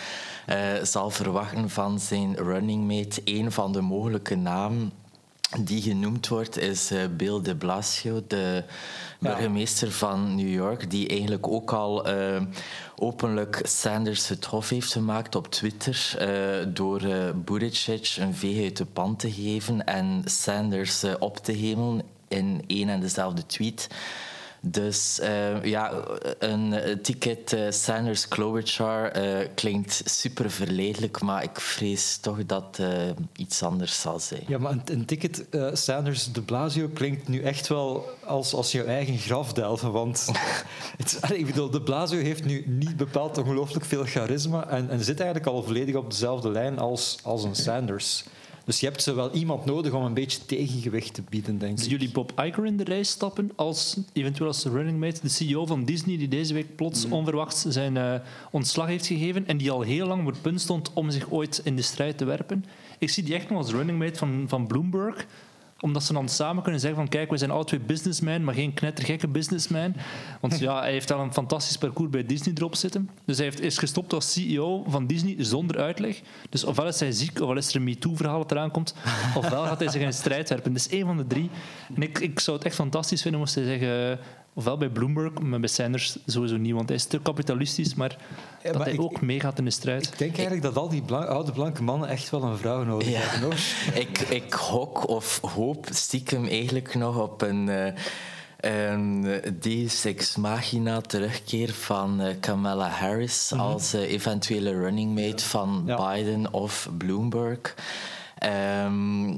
zal 0.82 1.10
verwachten 1.10 1.70
van 1.70 2.00
zijn 2.00 2.36
running 2.36 2.86
mate. 2.86 3.20
Een 3.24 3.52
van 3.52 3.72
de 3.72 3.80
mogelijke 3.80 4.34
namen 4.34 4.92
die 5.60 5.82
genoemd 5.82 6.28
wordt 6.28 6.58
is 6.58 6.90
eh, 6.90 6.98
Bill 7.16 7.40
de 7.42 7.56
Blasio, 7.56 8.22
de 8.26 8.64
burgemeester 9.18 9.92
van 9.92 10.34
New 10.34 10.52
York, 10.52 10.90
die 10.90 11.08
eigenlijk 11.08 11.46
ook 11.46 11.72
al 11.72 12.06
eh, 12.06 12.42
openlijk 12.96 13.60
Sanders 13.62 14.28
het 14.28 14.44
hof 14.44 14.68
heeft 14.68 14.92
gemaakt 14.92 15.34
op 15.34 15.50
Twitter 15.50 16.14
eh, 16.18 16.66
door 16.68 17.00
eh 17.00 17.30
Buttigieg 17.34 18.18
een 18.18 18.34
veeg 18.34 18.62
uit 18.62 18.76
de 18.76 18.84
pan 18.84 19.16
te 19.16 19.32
geven 19.32 19.84
en 19.84 20.22
Sanders 20.24 21.02
eh, 21.02 21.12
op 21.18 21.36
te 21.36 21.52
hemelen 21.52 22.02
in 22.28 22.64
één 22.66 22.88
en 22.88 23.00
dezelfde 23.00 23.46
tweet. 23.46 23.88
Dus 24.66 25.20
eh, 25.20 25.64
ja, 25.64 26.04
een 26.38 26.72
eh, 26.72 26.96
ticket 26.96 27.52
eh, 27.52 27.70
Sanders 27.70 28.28
Klobuchar 28.28 29.10
eh, 29.10 29.48
klinkt 29.54 30.02
super 30.04 30.50
verleidelijk, 30.50 31.20
maar 31.20 31.42
ik 31.42 31.60
vrees 31.60 32.16
toch 32.16 32.46
dat 32.46 32.80
iets 33.36 33.62
anders 33.62 34.00
zal 34.00 34.20
zijn. 34.20 34.42
Ja, 34.46 34.58
maar 34.58 34.76
een, 34.84 35.04
ticket 35.04 35.46
Sanders 35.72 36.32
de 36.32 36.42
Blasio 36.42 36.88
klinkt 36.88 37.28
nu 37.28 37.42
echt 37.42 37.68
wel 37.68 38.08
als, 38.24 38.54
als 38.54 38.72
je 38.72 38.82
eigen 38.82 39.18
graf 39.18 39.52
delven. 39.52 39.92
Want 39.92 40.30
het, 40.96 41.20
ik 41.32 41.46
bedoel, 41.46 41.70
de 41.70 41.82
Blasio 41.82 42.18
heeft 42.18 42.44
nu 42.44 42.64
niet 42.66 42.96
bepaald 42.96 43.38
ongelooflijk 43.38 43.84
veel 43.84 44.04
charisma 44.04 44.68
en, 44.68 44.90
en 44.90 45.04
zit 45.04 45.20
eigenlijk 45.20 45.50
al 45.50 45.62
volledig 45.62 45.94
op 45.94 46.10
dezelfde 46.10 46.50
lijn 46.50 46.78
als, 46.78 47.18
als 47.22 47.44
een 47.44 47.56
Sanders. 47.56 48.24
Dus 48.64 48.80
je 48.80 48.86
hebt 48.86 49.02
zo 49.02 49.14
wel 49.14 49.32
iemand 49.32 49.64
nodig 49.64 49.92
om 49.92 50.04
een 50.04 50.14
beetje 50.14 50.46
tegengewicht 50.46 51.14
te 51.14 51.22
bieden, 51.28 51.58
denk 51.58 51.78
ik. 51.78 51.90
jullie 51.90 52.10
Bob 52.10 52.32
Iger 52.44 52.66
in 52.66 52.76
de 52.76 52.84
race 52.84 53.10
stappen 53.10 53.50
als 53.54 53.96
eventueel 54.12 54.48
als 54.48 54.64
running 54.64 54.98
mate? 54.98 55.20
De 55.20 55.28
CEO 55.28 55.66
van 55.66 55.84
Disney 55.84 56.16
die 56.16 56.28
deze 56.28 56.54
week 56.54 56.76
plots 56.76 57.08
onverwachts 57.08 57.62
zijn 57.62 57.96
eh, 57.96 58.14
ontslag 58.50 58.86
heeft 58.86 59.06
gegeven 59.06 59.46
en 59.46 59.56
die 59.56 59.70
al 59.70 59.80
heel 59.80 60.06
lang 60.06 60.20
op 60.20 60.32
het 60.32 60.42
punt 60.42 60.60
stond 60.60 60.90
om 60.92 61.10
zich 61.10 61.30
ooit 61.30 61.60
in 61.64 61.76
de 61.76 61.82
strijd 61.82 62.18
te 62.18 62.24
werpen. 62.24 62.64
Ik 62.98 63.10
zie 63.10 63.22
die 63.22 63.34
echt 63.34 63.48
nog 63.48 63.58
als 63.58 63.72
running 63.72 63.98
mate 63.98 64.18
van, 64.18 64.44
van 64.48 64.66
Bloomberg 64.66 65.26
omdat 65.84 66.02
ze 66.02 66.12
dan 66.12 66.28
samen 66.28 66.62
kunnen 66.62 66.80
zeggen 66.80 66.98
van 66.98 67.08
kijk, 67.08 67.30
we 67.30 67.36
zijn 67.36 67.50
alle 67.50 67.64
twee 67.64 67.80
businessmen, 67.80 68.44
maar 68.44 68.54
geen 68.54 68.74
knettergekke 68.74 69.28
businessman. 69.28 69.94
Want 70.40 70.58
ja, 70.58 70.80
hij 70.80 70.92
heeft 70.92 71.12
al 71.12 71.20
een 71.20 71.32
fantastisch 71.32 71.76
parcours 71.76 72.10
bij 72.10 72.26
Disney 72.26 72.54
erop 72.54 72.74
zitten. 72.74 73.10
Dus 73.24 73.36
hij 73.36 73.46
heeft, 73.46 73.60
is 73.60 73.78
gestopt 73.78 74.12
als 74.12 74.32
CEO 74.32 74.84
van 74.88 75.06
Disney 75.06 75.34
zonder 75.38 75.80
uitleg. 75.80 76.20
Dus 76.48 76.64
ofwel 76.64 76.86
is 76.86 77.00
hij 77.00 77.12
ziek, 77.12 77.40
ofwel 77.40 77.56
is 77.56 77.68
er 77.68 77.76
een 77.76 77.84
MeToo-verhaal 77.84 78.38
dat 78.38 78.50
eraan 78.50 78.70
komt, 78.70 78.94
ofwel 79.34 79.64
gaat 79.64 79.78
hij 79.78 79.88
zich 79.88 80.02
in 80.02 80.12
strijd 80.12 80.48
werpen. 80.48 80.72
Dus 80.72 80.88
één 80.88 81.06
van 81.06 81.16
de 81.16 81.26
drie. 81.26 81.50
En 81.94 82.02
ik, 82.02 82.18
ik 82.18 82.40
zou 82.40 82.56
het 82.56 82.66
echt 82.66 82.74
fantastisch 82.74 83.22
vinden 83.22 83.40
moest 83.40 83.54
hij 83.54 83.64
zeggen... 83.64 84.18
Ofwel 84.56 84.76
bij 84.76 84.88
Bloomberg, 84.88 85.38
maar 85.40 85.60
bij 85.60 85.68
Sanders 85.68 86.16
sowieso 86.26 86.56
niet, 86.56 86.72
want 86.74 86.88
hij 86.88 86.96
is 86.96 87.04
te 87.04 87.18
kapitalistisch, 87.18 87.94
maar, 87.94 88.16
dat 88.62 88.74
maar 88.74 88.84
hij 88.84 88.92
ik- 88.94 89.00
ook 89.00 89.20
meegaat 89.20 89.58
in 89.58 89.64
de 89.64 89.70
strijd. 89.70 90.04
Ik 90.06 90.18
denk 90.18 90.32
eigenlijk 90.32 90.62
dat 90.62 90.76
al 90.76 90.88
die 90.88 91.02
blan- 91.02 91.26
oude 91.28 91.52
blanke 91.52 91.82
mannen 91.82 92.08
echt 92.08 92.30
wel 92.30 92.42
een 92.42 92.56
vrouw 92.56 92.84
nodig 92.84 93.08
Ja. 93.08 93.18
hebben. 93.18 93.40
Hoor. 93.50 93.58
ik, 94.02 94.18
ik 94.18 94.52
hok 94.52 95.08
of 95.08 95.40
hoop 95.40 95.86
stiekem 95.90 96.46
eigenlijk 96.46 96.94
nog 96.94 97.18
op 97.22 97.42
een, 97.42 97.68
eh 97.68 97.92
een 98.60 99.26
Deus 99.60 100.04
Ex 100.04 100.36
Machina 100.36 101.00
terugkeer 101.00 101.72
van 101.72 102.20
eh, 102.20 102.34
Kamala 102.40 102.88
Harris 102.88 103.52
als 103.56 103.92
eh, 103.94 104.00
eventuele 104.12 104.70
running 104.72 105.14
mate 105.14 105.44
van 105.44 105.82
Ja. 105.86 106.12
Biden 106.12 106.52
of 106.52 106.88
Bloomberg. 106.98 107.74
Ehm, 108.38 109.36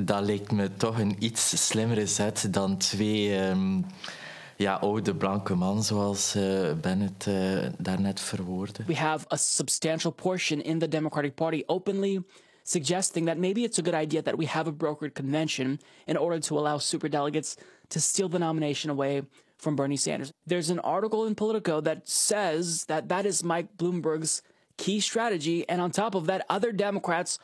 dat 0.00 0.24
lijkt 0.24 0.52
me 0.52 0.70
toch 0.76 0.98
een 0.98 1.16
iets 1.18 1.66
slimmere 1.66 2.06
zet 2.06 2.46
dan 2.50 2.76
twee 2.76 3.38
ehm, 3.38 3.80
ja, 4.62 4.80
oude 4.80 5.14
blanke 5.14 5.54
man, 5.54 5.82
zoals 5.82 6.34
eh 6.34 6.72
Bennett 6.80 7.26
eh, 7.26 7.66
daarnet 7.78 8.20
verwoordde. 8.20 8.84
we 8.86 8.94
have 8.94 9.24
a 9.28 9.36
substantial 9.36 10.12
portion 10.12 10.62
in 10.62 10.78
the 10.78 10.88
Democratic 10.88 11.34
Party 11.34 11.62
openly 11.66 12.24
suggesting 12.62 13.26
that 13.26 13.38
maybe 13.38 13.60
it's 13.64 13.78
a 13.78 13.82
good 13.82 13.94
idea 13.94 14.22
that 14.22 14.36
we 14.36 14.46
have 14.46 14.68
a 14.68 14.72
brokered 14.72 15.14
convention 15.14 15.78
in 16.06 16.16
order 16.16 16.38
to 16.40 16.58
allow 16.58 16.78
superdelegates 16.78 17.56
to 17.88 18.00
steal 18.00 18.28
the 18.28 18.38
nomination 18.38 18.90
away 18.90 19.22
from 19.58 19.76
Bernie 19.76 19.96
Sanders. 19.96 20.32
There's 20.46 20.70
an 20.70 20.78
article 20.80 21.26
in 21.26 21.34
Politico 21.34 21.80
that 21.80 22.08
says 22.08 22.84
that 22.86 23.08
that 23.08 23.26
is 23.26 23.44
Mike 23.44 23.76
Bloomberg's 23.76 24.42
key 24.76 25.00
strategy. 25.00 25.68
And 25.68 25.80
on 25.80 25.90
top 25.90 26.14
of 26.14 26.26
that, 26.26 26.44
other 26.48 26.72
Democrats 26.72 27.38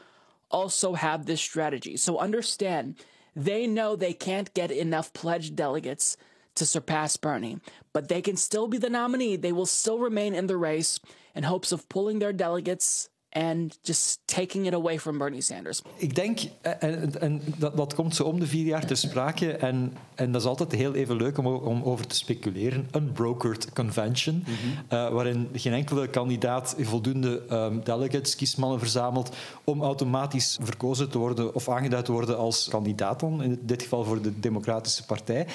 also 0.51 0.95
have 0.95 1.27
this 1.27 1.41
strategy. 1.41 1.97
So 1.97 2.19
understand, 2.19 2.97
they 3.37 3.67
know 3.67 3.97
they 3.97 4.15
can't 4.15 4.53
get 4.55 4.71
enough 4.71 5.13
pledged 5.13 5.55
delegates 5.55 6.17
to 6.59 6.67
surpass 6.67 7.17
Bernie, 7.17 7.59
but 7.93 8.09
they 8.09 8.23
can 8.23 8.37
still 8.37 8.69
be 8.69 8.79
the 8.79 8.91
nominee. 8.91 9.37
They 9.37 9.53
will 9.53 9.67
still 9.67 9.99
remain 9.99 10.35
in 10.35 10.47
the 10.47 10.57
race 10.57 11.01
in 11.35 11.45
hopes 11.45 11.73
of 11.73 11.89
pulling 11.89 12.19
their 12.19 12.33
delegates 12.33 13.09
and 13.31 13.79
just 13.83 14.21
taking 14.25 14.67
it 14.67 14.75
away 14.75 14.99
from 14.99 15.19
Bernie 15.19 15.41
Sanders. 15.41 15.83
Ik 15.97 16.15
denk, 16.15 16.41
eh, 16.61 16.73
en, 16.79 17.21
en 17.21 17.43
dat, 17.57 17.77
dat 17.77 17.95
komt 17.95 18.15
zo 18.15 18.25
om 18.25 18.41
de 18.41 18.47
vier 18.47 18.65
jaar 18.65 18.87
ter 18.87 18.97
sprake, 18.97 19.53
en, 19.53 19.93
en 20.15 20.33
dat 20.33 20.41
is 20.41 20.47
altijd 20.47 20.73
heel 20.73 20.95
even 20.95 21.17
leuk 21.17 21.39
om, 21.39 21.47
om 21.47 21.83
over 21.83 22.07
te 22.07 22.15
speculeren. 22.15 22.89
Een 22.91 23.13
brokered 23.13 23.73
convention, 23.73 24.45
eh, 24.89 25.09
waarin 25.09 25.49
geen 25.53 25.73
enkele 25.73 26.09
kandidaat 26.09 26.77
voldoende 26.79 27.43
ehm, 27.49 27.79
delegates, 27.85 28.37
kiesmannen 28.37 28.79
verzamelt 28.79 29.37
om 29.65 29.83
automatisch 29.83 30.59
verkozen 30.63 31.11
te 31.11 31.19
worden 31.19 31.55
of 31.55 31.69
aangeduid 31.69 32.05
te 32.05 32.13
worden 32.13 32.39
als 32.39 32.69
kandidaat 32.69 33.21
dan, 33.21 33.43
in 33.43 33.59
dit 33.63 33.83
geval 33.83 34.05
voor 34.05 34.23
de 34.23 34.41
Democratische 34.41 35.05
Partij. 35.05 35.47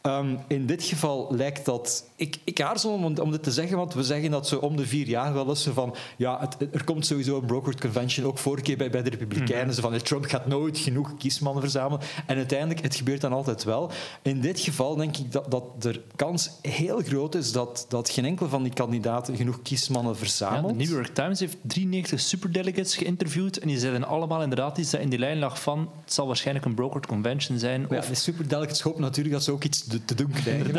Ehm, 0.00 0.36
in 0.46 0.66
dit 0.66 0.82
geval 0.82 1.28
lijkt 1.30 1.64
dat... 1.64 2.04
Ik, 2.16 2.38
ik 2.44 2.60
aarzel 2.60 2.92
om, 2.92 3.18
om 3.18 3.30
dit 3.30 3.42
te 3.42 3.52
zeggen, 3.52 3.76
want 3.76 3.94
we 3.94 4.02
zeggen 4.02 4.30
dat 4.30 4.48
zo 4.48 4.58
om 4.58 4.76
de 4.76 4.86
vier 4.86 5.06
jaar 5.06 5.32
wel 5.32 5.48
eens 5.48 5.68
van... 5.72 5.94
Ja, 6.16 6.40
het, 6.40 6.56
er 6.72 6.84
komt 6.84 7.06
sowieso 7.06 7.21
een 7.26 7.46
brokered 7.46 7.80
convention, 7.80 8.26
ook 8.26 8.38
vorige 8.38 8.62
keer 8.62 8.76
bij, 8.76 8.90
bij 8.90 9.02
de 9.02 9.10
Republikeinen. 9.10 9.74
Zo 9.74 9.80
van, 9.80 9.96
Trump 10.02 10.24
gaat 10.24 10.46
nooit 10.46 10.78
genoeg 10.78 11.16
kiesmannen 11.16 11.62
verzamelen. 11.62 12.00
En 12.26 12.36
uiteindelijk, 12.36 12.82
het 12.82 12.94
gebeurt 12.94 13.20
dan 13.20 13.32
altijd 13.32 13.64
wel. 13.64 13.90
In 14.22 14.40
dit 14.40 14.60
geval 14.60 14.96
denk 14.96 15.16
ik 15.16 15.32
dat, 15.32 15.50
dat 15.50 15.84
er 15.84 16.00
kans 16.16 16.50
heel 16.62 17.00
groot 17.00 17.34
is 17.34 17.52
dat, 17.52 17.86
dat 17.88 18.10
geen 18.10 18.24
enkel 18.24 18.48
van 18.48 18.62
die 18.62 18.72
kandidaten 18.72 19.36
genoeg 19.36 19.62
kiesmannen 19.62 20.12
Ja, 20.12 20.18
verzamelt. 20.18 20.78
de 20.78 20.84
New 20.84 20.92
York 20.92 21.14
Times 21.14 21.40
heeft 21.40 21.56
93 21.62 22.20
superdelegates 22.20 22.96
geïnterviewd 22.96 23.56
en 23.58 23.68
die 23.68 23.78
zeiden 23.78 24.04
allemaal 24.04 24.42
inderdaad 24.42 24.78
iets 24.78 24.90
dat 24.90 25.00
in 25.00 25.08
die 25.08 25.18
lijn 25.18 25.38
lag 25.38 25.62
van 25.62 25.90
het 26.04 26.12
zal 26.12 26.26
waarschijnlijk 26.26 26.66
een 26.66 26.74
brokered 26.74 27.06
convention 27.06 27.58
zijn. 27.58 27.80
Maar 27.80 27.98
Of, 27.98 28.04
ja, 28.04 28.10
de 28.10 28.16
superdelegates 28.16 28.80
hopen 28.80 29.00
natuurlijk 29.00 29.34
dat 29.34 29.44
ze 29.44 29.52
ook 29.52 29.64
iets 29.64 29.86
te, 30.04 30.14
doen 30.14 30.30
krijgen. 30.30 30.74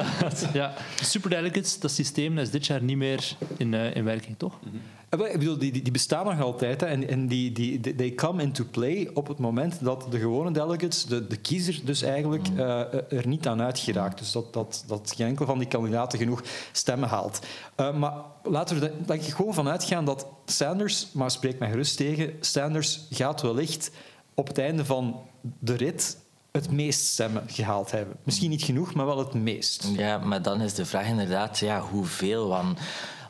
ja, 0.53 0.73
de 0.99 1.05
superdelegates, 1.05 1.79
dat 1.79 1.91
systeem 1.91 2.35
dat 2.35 2.45
is 2.45 2.51
dit 2.51 2.65
jaar 2.65 2.83
niet 2.83 2.97
meer 2.97 3.35
in, 3.57 3.73
eh, 3.73 3.95
in 3.95 4.03
werking, 4.03 4.37
toch? 4.37 4.59
Wel, 4.61 4.71
Ik 5.13 5.39
bedoel, 5.39 5.57
die, 5.57 5.71
die, 5.71 5.81
die 5.81 5.91
bestaan 5.91 6.25
nog 6.25 6.41
altijd. 6.41 6.81
Hè, 6.81 6.87
en 6.87 7.07
en 7.09 7.27
die, 7.27 7.51
die, 7.51 7.79
die- 7.79 7.95
they 7.95 8.11
come 8.11 8.41
into 8.41 8.63
play 8.71 9.09
op 9.13 9.27
het 9.27 9.37
moment 9.37 9.83
dat 9.83 10.05
de 10.09 10.19
gewone 10.19 10.51
delegates, 10.51 11.05
de, 11.05 11.27
de 11.27 11.37
kiezer 11.37 11.81
dus 11.83 12.01
eigenlijk, 12.01 12.47
eh, 12.57 12.79
er 13.11 13.27
niet 13.27 13.47
aan 13.47 13.61
uitgeraakt. 13.61 14.17
Dus 14.17 14.31
dat, 14.31 14.53
dat, 14.53 14.83
dat 14.87 15.13
geen 15.15 15.27
enkel 15.27 15.45
van 15.45 15.57
die 15.57 15.67
kandidaten 15.67 16.19
genoeg 16.19 16.41
stemmen 16.71 17.09
haalt. 17.09 17.39
Eh, 17.75 17.95
maar 17.97 18.13
laten 18.43 18.79
we 18.79 18.91
er 19.07 19.23
gewoon 19.23 19.53
van 19.53 19.69
uitgaan 19.69 20.05
dat 20.05 20.27
Sanders, 20.45 21.07
maar 21.11 21.31
spreek 21.31 21.59
mij 21.59 21.69
gerust 21.69 21.97
tegen, 21.97 22.33
Sanders 22.39 23.07
gaat 23.09 23.41
wellicht 23.41 23.91
op 24.33 24.47
het 24.47 24.57
einde 24.57 24.85
van 24.85 25.19
de 25.59 25.73
rit 25.75 26.17
het 26.51 26.71
meest 26.71 27.05
stemmen 27.05 27.43
gehaald 27.47 27.91
hebben. 27.91 28.15
Misschien 28.23 28.49
niet 28.49 28.63
genoeg, 28.63 28.93
maar 28.93 29.05
wel 29.05 29.17
het 29.17 29.33
meest. 29.33 29.87
Ja, 29.97 30.17
maar 30.17 30.41
dan 30.41 30.61
is 30.61 30.73
de 30.73 30.85
vraag 30.85 31.07
inderdaad, 31.07 31.59
ja, 31.59 31.79
hoeveel? 31.81 32.47
Want 32.47 32.79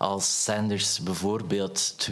als 0.04 0.44
Sanders 0.44 1.00
bijvoorbeeld 1.00 1.96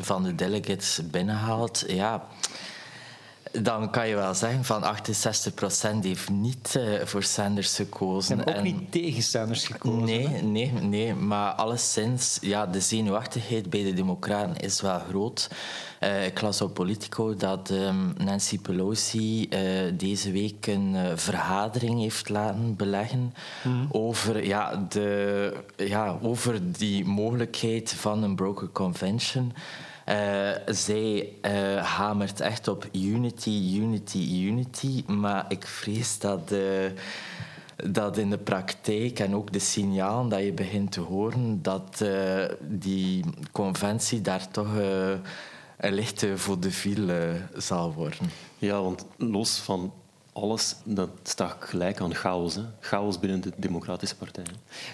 van 0.00 0.22
de 0.22 0.34
delegates 0.34 1.00
binnenhaalt, 1.10 1.84
ja, 1.86 2.26
dan 3.62 3.90
kan 3.90 4.08
je 4.08 4.14
wel 4.14 4.34
zeggen 4.34 4.64
van 4.64 4.82
68% 4.82 4.86
heeft 6.02 6.30
niet 6.30 6.74
uh, 6.76 7.00
voor 7.04 7.22
Sanders 7.22 7.76
gekozen. 7.76 8.44
En 8.44 8.56
ook 8.56 8.62
niet 8.62 8.92
tegen 8.92 9.22
Sanders 9.22 9.66
gekozen. 9.66 10.04
Nee, 10.04 10.28
hè? 10.28 10.40
nee, 10.40 10.72
nee. 10.72 11.14
Maar 11.14 11.52
alleszins, 11.52 12.38
ja, 12.40 12.66
de 12.66 12.80
zenuwachtigheid 12.80 13.70
bij 13.70 13.82
de 13.82 13.92
Democraten 13.92 14.56
is 14.56 14.80
wel 14.80 14.98
groot. 15.08 15.50
Uh, 16.00 16.26
ik 16.26 16.40
las 16.40 16.60
op 16.60 16.74
Politico 16.74 17.34
dat 17.36 17.70
um, 17.70 18.14
Nancy 18.16 18.58
Pelosi 18.58 19.48
uh, 19.50 19.58
deze 19.94 20.32
week 20.32 20.66
een 20.66 21.18
vergadering 21.18 22.00
heeft 22.00 22.28
laten 22.28 22.76
beleggen 22.76 23.34
mm. 23.64 23.88
over, 23.90 24.46
ja, 24.46 24.86
de, 24.88 25.52
ja, 25.76 26.18
over 26.22 26.72
die 26.72 27.04
mogelijkheid 27.04 27.92
van 27.92 28.22
een 28.22 28.34
broker 28.34 28.68
convention. 28.72 29.52
Uh, 30.08 30.50
zij 30.66 31.28
uh, 31.42 31.84
hamert 31.84 32.40
echt 32.40 32.68
op 32.68 32.86
unity, 32.92 33.72
unity, 33.76 34.18
unity. 34.18 35.04
Maar 35.06 35.44
ik 35.48 35.66
vrees 35.66 36.18
dat, 36.18 36.54
dat 37.76 38.18
in 38.18 38.30
de 38.30 38.38
praktijk 38.38 39.18
en 39.18 39.34
ook 39.34 39.52
de 39.52 39.58
signalen 39.58 40.28
dat 40.28 40.42
je 40.42 40.52
begint 40.52 40.92
te 40.92 41.00
horen, 41.00 41.62
dat 41.62 42.04
die 42.60 43.24
conventie 43.52 44.20
daar 44.20 44.50
toch 44.50 44.68
een 45.76 45.94
lichte 45.94 46.38
voor 46.38 46.60
de 46.60 46.70
viel 46.70 47.08
zal 47.56 47.92
worden. 47.92 48.30
Ja, 48.58 48.82
want 48.82 49.06
los 49.16 49.58
van 49.58 49.92
alles, 50.34 50.76
dat 50.84 51.10
staat 51.22 51.56
gelijk 51.58 52.00
aan 52.00 52.14
chaos. 52.14 52.54
Hè. 52.54 52.62
Chaos 52.80 53.18
binnen 53.18 53.40
de 53.40 53.52
Democratische 53.56 54.16
Partij. 54.16 54.44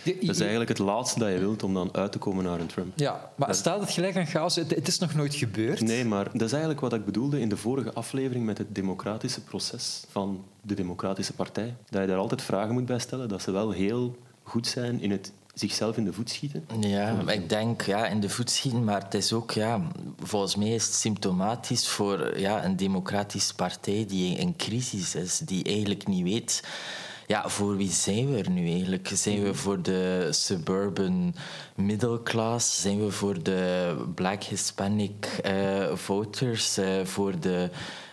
Dat 0.04 0.14
is 0.22 0.40
eigenlijk 0.40 0.68
het 0.68 0.78
laatste 0.78 1.18
dat 1.18 1.28
je 1.28 1.38
wilt 1.38 1.62
om 1.62 1.74
dan 1.74 1.88
uit 1.92 2.12
te 2.12 2.18
komen 2.18 2.44
naar 2.44 2.60
een 2.60 2.66
Trump. 2.66 2.92
Ja, 2.94 3.30
maar 3.34 3.48
dat, 3.48 3.56
staat 3.56 3.80
het 3.80 3.90
gelijk 3.90 4.16
aan 4.16 4.26
chaos? 4.26 4.56
Het, 4.56 4.74
het, 4.74 4.88
is 4.88 4.98
nog 4.98 5.14
nooit 5.14 5.34
gebeurd. 5.34 5.80
Nee, 5.80 6.04
maar 6.04 6.24
dat 6.32 6.42
is 6.42 6.52
eigenlijk 6.52 6.80
wat 6.80 6.92
ik 6.92 7.04
bedoelde 7.04 7.40
in 7.40 7.48
de 7.48 7.56
vorige 7.56 7.92
aflevering 7.92 8.44
met 8.44 8.58
het 8.58 8.74
democratische 8.74 9.40
proces 9.40 10.04
van 10.10 10.44
de 10.62 10.74
Democratische 10.74 11.32
Partij. 11.32 11.74
Dat 11.88 12.00
je 12.00 12.06
daar 12.06 12.16
altijd 12.16 12.42
vragen 12.42 12.72
moet 12.72 12.86
bij 12.86 12.98
stellen, 12.98 13.28
dat 13.28 13.42
ze 13.42 13.50
wel 13.50 13.70
heel 13.70 14.16
goed 14.42 14.66
zijn 14.66 15.00
in 15.00 15.10
het 15.10 15.32
zichzelf 15.60 15.96
in 15.96 16.04
de 16.04 16.12
voet 16.12 16.30
schieten? 16.30 16.64
Ja, 16.80 17.30
ik 17.30 17.48
denk 17.48 17.82
ja, 17.82 18.06
in 18.06 18.20
de 18.20 18.28
voet 18.28 18.50
schieten, 18.50 18.84
maar 18.84 19.02
het 19.02 19.14
is 19.14 19.32
ook, 19.32 19.50
ja, 19.50 19.80
volgens 20.22 20.56
mij 20.56 20.74
is 20.74 20.84
het 20.84 20.94
symptomatisch 20.94 21.88
voor 21.88 22.38
ja, 22.38 22.64
een 22.64 22.76
democratische 22.76 23.54
partij 23.54 24.04
die 24.08 24.36
in 24.36 24.56
crisis 24.56 25.14
is, 25.14 25.38
die 25.38 25.64
eigenlijk 25.64 26.06
niet 26.06 26.22
weet. 26.22 26.62
Ja, 27.26 27.48
voor 27.48 27.76
wie 27.76 27.90
zijn 27.90 28.30
we 28.30 28.38
er 28.38 28.50
nu 28.50 28.70
eigenlijk? 28.70 29.10
Zijn 29.14 29.42
we 29.42 29.54
voor 29.54 29.82
de 29.82 30.28
suburban 30.30 31.34
middle 31.74 32.22
class? 32.22 32.80
Zijn 32.80 33.04
we 33.04 33.10
voor 33.10 33.42
de 33.42 33.94
black 34.14 34.42
Hispanic 34.42 35.40
uh, 35.46 35.94
voters? 35.94 36.78
Uh, 36.78 37.04
voor 37.04 37.40
de 37.40 37.70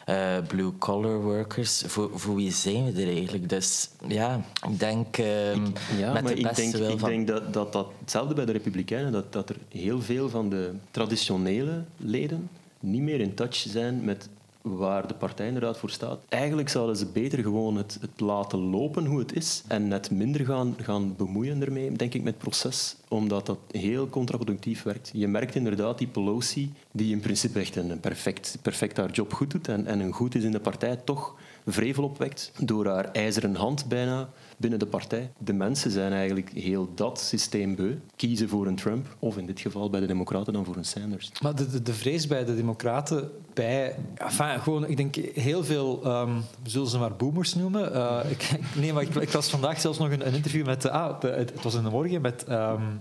uh, 0.10 0.38
blue-collar 0.48 1.22
workers. 1.22 1.84
Voor, 1.86 2.20
voor 2.20 2.36
wie 2.36 2.52
zijn 2.52 2.94
we 2.94 3.02
er 3.02 3.08
eigenlijk? 3.16 3.50
Dus 3.50 3.90
ja, 4.08 4.42
ik 4.70 4.80
denk 4.80 5.18
uh, 5.18 5.56
ik, 5.56 5.80
ja, 5.98 6.14
met 6.14 6.24
maar 6.24 6.36
de 6.36 6.42
beste 6.42 6.64
ik 6.64 6.72
denk, 6.72 6.92
ik 6.92 7.00
van... 7.00 7.10
denk 7.10 7.28
dat, 7.28 7.54
dat, 7.54 7.74
dat 7.74 7.88
hetzelfde 8.00 8.34
bij 8.34 8.46
de 8.46 8.52
Republikeinen, 8.52 9.12
dat, 9.12 9.34
dat 9.34 9.50
er 9.50 9.58
heel 9.70 10.02
veel 10.02 10.30
van 10.30 10.50
de 10.50 10.72
traditionele 10.92 11.84
leden 11.98 12.50
niet 12.80 13.02
meer 13.02 13.20
in 13.20 13.34
touch 13.34 13.56
zijn 13.56 14.04
met 14.04 14.30
waar 14.76 15.08
de 15.08 15.14
partij 15.14 15.48
inderdaad 15.48 15.78
voor 15.78 15.90
staat. 15.90 16.20
Eigenlijk 16.30 16.70
zouden 16.70 16.98
ze 16.98 17.06
beter 17.06 17.40
gewoon 17.40 17.78
het, 17.78 17.98
het, 18.02 18.20
laten 18.20 18.60
lopen 18.60 19.06
hoe 19.06 19.20
het 19.20 19.36
is 19.36 19.64
en 19.68 19.88
net 19.88 20.12
minder 20.12 20.46
gaan, 20.46 20.76
gaan 20.82 21.16
bemoeien 21.16 21.62
ermee, 21.62 21.92
denk 21.92 22.14
ik, 22.14 22.24
met 22.24 22.34
het 22.34 22.42
proces, 22.42 22.96
omdat 23.08 23.46
dat 23.46 23.60
heel 23.72 24.08
contraproductief 24.08 24.84
werkt. 24.84 25.12
Je 25.14 25.28
merkt 25.28 25.56
inderdaad 25.56 25.98
die 25.98 26.08
Pelosi, 26.08 26.74
die 26.92 27.12
in 27.12 27.20
principe 27.20 27.60
echt 27.60 27.76
een 27.76 28.00
perfect, 28.00 28.58
perfect 28.62 28.98
haar 28.98 29.12
job 29.12 29.34
goed 29.34 29.52
doet 29.52 29.68
en, 29.68 29.86
en 29.86 30.00
een 30.00 30.14
goed 30.14 30.36
is 30.36 30.44
in 30.44 30.52
de 30.52 30.60
partij, 30.60 30.96
toch 30.96 31.36
vrevel 31.66 32.04
opwekt 32.04 32.52
door 32.60 32.88
haar 32.88 33.12
ijzeren 33.12 33.56
hand 33.56 33.86
bijna 33.88 34.30
binnen 34.58 34.80
de 34.80 34.86
partij. 34.86 35.32
De 35.38 35.54
mensen 35.54 35.92
zijn 35.92 36.12
eigenlijk 36.12 36.52
heel 36.54 36.90
dat 36.96 37.20
systeem 37.20 37.76
beu. 37.76 37.96
Kiezen 38.16 38.50
voor 38.50 38.68
een 38.68 38.76
Trump, 38.76 39.16
of 39.20 39.38
in 39.38 39.46
dit 39.46 39.60
geval 39.60 39.90
bij 39.90 40.00
de 40.00 40.06
Democraten 40.06 40.54
dan 40.54 40.66
voor 40.66 40.76
een 40.76 40.86
Sanders. 40.86 41.32
Maar 41.42 41.56
de, 41.56 41.70
de, 41.70 41.82
de 41.82 41.94
vrees 41.94 42.28
bij 42.28 42.46
de 42.46 42.56
Democraten, 42.56 43.32
bij 43.54 43.96
enfin, 44.16 44.60
gewoon, 44.60 44.88
ik 44.88 44.98
denk 44.98 45.16
heel 45.16 45.64
veel, 45.64 46.02
um, 46.06 46.44
we 46.64 46.70
zullen 46.70 46.88
ze 46.88 46.98
maar 46.98 47.16
boomers 47.16 47.56
noemen. 47.56 47.94
Uh, 47.94 48.20
ik, 48.30 48.50
nee, 48.76 48.94
maar 48.94 49.04
ik, 49.04 49.16
ik, 49.16 49.30
was 49.30 49.50
vandaag 49.50 49.82
zelfs 49.82 49.98
nog 49.98 50.12
een, 50.12 50.28
een 50.28 50.34
interview 50.34 50.66
met, 50.66 50.86
uh, 50.86 50.92
ah, 50.92 51.22
de, 51.22 51.28
het 51.28 51.64
was 51.64 51.76
in 51.76 51.84
de 51.84 51.90
morgen 51.90 52.22
met. 52.22 52.46
Um, 52.50 53.00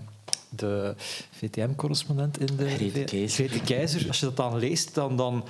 de 0.49 0.93
VTM-correspondent 1.31 2.39
in 2.39 2.55
de. 2.57 2.69
Grete 3.27 3.59
Keizer. 3.59 4.07
Als 4.07 4.19
je 4.19 4.25
dat 4.25 4.35
dan 4.35 4.59
leest, 4.59 4.95
dan, 4.95 5.17
dan 5.17 5.43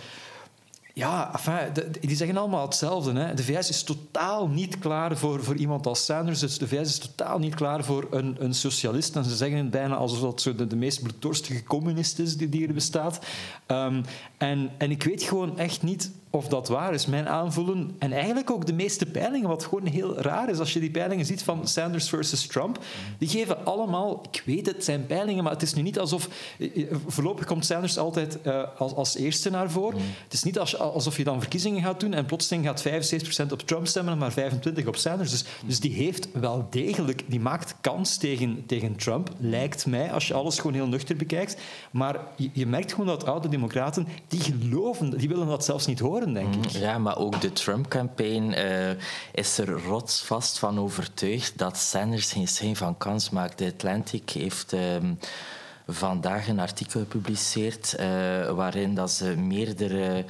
ja, 0.98 1.34
enfin, 1.34 1.84
die 2.00 2.16
zeggen 2.16 2.38
allemaal 2.38 2.66
hetzelfde. 2.66 3.14
Hè. 3.14 3.34
De 3.34 3.44
VS 3.44 3.70
is 3.70 3.84
totaal 3.84 4.48
niet 4.48 4.80
klaar 4.80 5.18
voor, 5.18 5.44
voor 5.44 5.56
iemand 5.56 5.88
als 5.88 6.06
Sanders. 6.06 6.40
Dus 6.40 6.58
de 6.58 6.68
VS 6.68 6.88
is 6.88 6.98
totaal 6.98 7.40
niet 7.40 7.56
klaar 7.56 7.84
voor 7.84 8.08
een, 8.12 8.36
een 8.40 8.54
socialist. 8.54 9.16
En 9.16 9.24
ze 9.24 9.36
zeggen 9.36 9.58
het 9.58 9.70
bijna 9.70 9.96
alsof 9.96 10.20
dat 10.20 10.42
zo 10.42 10.56
de, 10.56 10.68
de 10.68 10.76
meest 10.76 11.02
bloeddorstige 11.02 11.64
communist 11.64 12.20
is 12.20 12.38
die, 12.38 12.50
die 12.50 12.68
er 12.68 12.74
bestaat. 12.74 13.20
Um, 13.68 14.04
en, 14.38 14.72
en 14.78 14.92
ik 14.92 15.04
weet 15.04 15.24
gewoon 15.24 15.58
echt 15.58 15.84
niet 15.84 16.12
of 16.38 16.48
dat 16.48 16.68
waar 16.68 16.94
is. 16.94 17.06
Mijn 17.06 17.28
aanvoelen, 17.28 17.96
en 18.00 18.12
eigenlijk 18.12 18.52
ook 18.52 18.66
de 18.66 18.74
meeste 18.74 19.06
peilingen, 19.06 19.50
wat 19.50 19.64
gewoon 19.64 19.86
heel 19.86 20.18
raar 20.18 20.50
is 20.50 20.60
als 20.60 20.74
je 20.74 20.80
die 20.80 20.92
peilingen 20.92 21.26
ziet 21.26 21.44
van 21.44 21.68
Sanders 21.68 22.10
versus 22.10 22.48
Trump, 22.48 22.80
die 23.18 23.28
geven 23.28 23.66
allemaal, 23.66 24.22
ik 24.32 24.44
weet 24.46 24.66
het, 24.66 24.84
zijn 24.84 25.06
peilingen, 25.06 25.44
maar 25.44 25.54
het 25.54 25.62
is 25.62 25.74
nu 25.74 25.82
niet 25.82 26.00
alsof... 26.00 26.30
Voorlopig 27.08 27.46
komt 27.46 27.66
Sanders 27.66 27.98
altijd 27.98 28.38
uh, 28.44 28.64
als, 28.78 28.94
als 28.94 29.16
eerste 29.16 29.50
naar 29.50 29.72
voren. 29.72 30.00
Het 30.24 30.34
is 30.34 30.44
niet 30.44 30.60
als, 30.60 30.78
alsof 30.78 31.18
je 31.18 31.24
dan 31.24 31.40
verkiezingen 31.40 31.84
gaat 31.84 32.00
doen 32.00 32.14
en 32.14 32.26
plotseling 32.26 32.66
gaat 32.66 32.88
75% 32.88 33.52
op 33.52 33.62
Trump 33.62 33.88
stemmen, 33.88 34.18
maar 34.18 34.34
25% 34.34 34.88
op 34.88 34.96
Sanders. 34.96 35.32
Dus, 35.32 35.46
dus 35.66 35.80
die 35.80 35.94
heeft 35.94 36.28
wel 36.32 36.68
degelijk, 36.70 37.24
die 37.28 37.40
maakt 37.40 37.76
kans 37.82 38.18
tegen, 38.18 38.64
tegen 38.66 38.96
Trump, 38.96 39.30
lijkt 39.38 39.86
mij, 39.86 40.12
als 40.12 40.28
je 40.28 40.34
alles 40.34 40.56
gewoon 40.58 40.74
heel 40.74 40.88
nuchter 40.88 41.16
bekijkt. 41.16 41.58
Maar 41.92 42.20
je, 42.36 42.50
je 42.54 42.66
merkt 42.66 42.92
gewoon 42.92 43.08
dat 43.08 43.26
oude 43.26 43.50
democraten, 43.50 44.08
die 44.28 44.40
geloven, 44.40 45.18
die 45.18 45.30
willen 45.30 45.48
dat 45.48 45.66
zelfs 45.66 45.86
niet 45.86 46.00
horen, 46.00 46.27
denk 46.34 46.56
ik. 46.56 46.70
Ja, 46.70 46.98
maar 46.98 47.18
ook 47.18 47.42
de 47.42 47.54
Trump-campaign 47.54 48.54
uh, 48.58 48.90
is 49.32 49.58
er 49.58 49.70
rotsvast 49.70 50.60
van 50.60 50.80
overtuigd 50.80 51.58
dat 51.58 51.78
Sanders 51.78 52.32
geen 52.32 52.48
schijn 52.48 52.76
van 52.76 52.98
kans 52.98 53.30
maakt. 53.30 53.58
De 53.58 53.72
Atlantic 53.76 54.30
heeft... 54.30 54.74
Uh, 54.74 54.82
vandaag 55.90 56.48
een 56.48 56.60
artikel 56.60 57.00
gepubliceerd 57.00 57.96
uh, 58.00 58.06
waarin 58.50 58.96
dat 58.96 59.12
ze 59.12 59.26
meerdere 59.26 60.26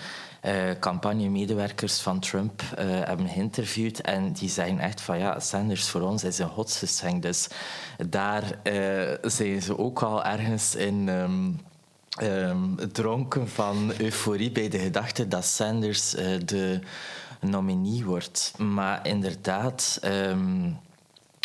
uh, 0.45 0.53
campagnemedewerkers 0.79 1.99
van 1.99 2.19
Trump 2.19 2.61
uh, 2.61 2.69
hebben 2.79 3.27
geïnterviewd 3.27 4.01
en 4.01 4.31
die 4.33 4.49
zeggen 4.49 4.79
echt 4.79 5.01
van 5.01 5.17
ja, 5.17 5.39
Sanders 5.39 5.89
voor 5.89 6.01
ons 6.01 6.23
is 6.23 6.37
een 6.37 6.49
godsgeschenk. 6.49 7.21
Dus 7.21 7.47
daar 8.09 8.43
zijn 9.21 9.61
ze 9.61 9.77
ook 9.77 10.01
al 10.01 10.23
ergens 10.23 10.75
in... 10.75 11.07
Um, 11.07 11.59
Um, 12.23 12.75
dronken 12.91 13.49
van 13.49 13.91
euforie 13.97 14.51
bij 14.51 14.69
de 14.69 14.79
gedachte 14.79 15.27
dat 15.27 15.45
Sanders 15.45 16.15
uh, 16.15 16.25
de 16.45 16.79
nominee 17.41 18.05
wordt. 18.05 18.53
Maar 18.57 19.07
inderdaad, 19.07 19.99
um, 20.03 20.77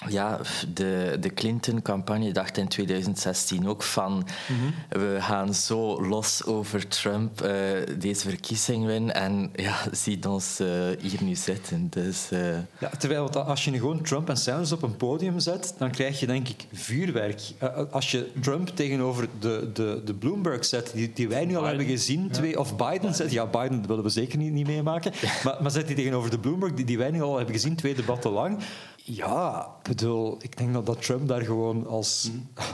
ja, 0.09 0.41
de, 0.75 1.17
de 1.21 1.35
Clinton-campagne 1.35 2.33
dacht 2.33 2.57
in 2.57 2.69
2016 2.69 3.69
ook 3.69 3.83
van 3.83 4.13
mm-hmm. 4.13 4.75
we 4.89 5.17
gaan 5.21 5.55
zo 5.55 6.07
los 6.07 6.45
over 6.45 6.89
Trump 6.89 7.43
uh, 7.43 7.51
deze 7.99 8.29
verkiezing 8.29 8.87
winnen 8.87 9.15
en 9.15 9.51
ja, 9.55 9.77
ziet 9.93 10.27
ons 10.27 10.61
uh, 10.61 10.69
hier 11.01 11.23
nu 11.23 11.35
zitten. 11.35 11.87
Dus, 11.91 12.29
uh... 12.33 12.55
ja, 12.79 12.89
terwijl 12.99 13.31
als 13.31 13.65
je 13.65 13.71
gewoon 13.73 14.03
Trump 14.03 14.29
en 14.29 14.37
Sanders 14.37 14.73
op 14.73 14.83
een 14.83 14.97
podium 14.97 15.41
zet, 15.41 15.75
dan 15.79 15.91
krijg 15.91 16.21
je 16.21 16.27
denk 16.27 16.49
ik 16.49 16.67
vuurwerk. 16.73 17.41
als 17.91 18.11
je 18.11 18.31
Trump 18.41 18.69
tegenover 18.69 19.29
de, 19.41 19.71
de, 19.73 20.03
de 20.05 20.15
Bloomberg 20.15 20.65
zet, 20.65 20.91
die, 20.95 21.13
die 21.15 21.29
wij 21.29 21.45
nu 21.45 21.55
al 21.55 21.63
Biden. 21.63 21.69
hebben 21.69 21.97
gezien, 21.97 22.31
twee, 22.31 22.51
ja. 22.51 22.59
of 22.59 22.77
Biden, 22.77 22.91
Biden 22.93 23.17
zet, 23.17 23.33
ja, 23.33 23.47
Biden 23.47 23.87
willen 23.87 24.05
we 24.05 24.11
zeker 24.11 24.39
niet, 24.39 24.53
niet 24.53 24.67
meemaken, 24.67 25.13
maar, 25.45 25.57
maar 25.61 25.71
zet 25.71 25.87
die 25.87 25.97
tegenover 25.97 26.31
de 26.31 26.39
Bloomberg, 26.39 26.75
die, 26.75 26.85
die 26.85 26.99
wij 26.99 27.11
nu 27.11 27.23
al 27.23 27.37
hebben 27.37 27.55
gezien, 27.55 27.75
twee 27.75 27.95
debatten 27.95 28.31
lang, 28.31 28.59
ja, 29.05 29.69
bedoel, 29.83 30.37
ik 30.41 30.57
denk 30.57 30.73
dat, 30.73 30.87
dat 30.87 31.03
Trump 31.03 31.29
daar 31.29 31.43
gewoon 31.43 31.87
als, 31.87 32.31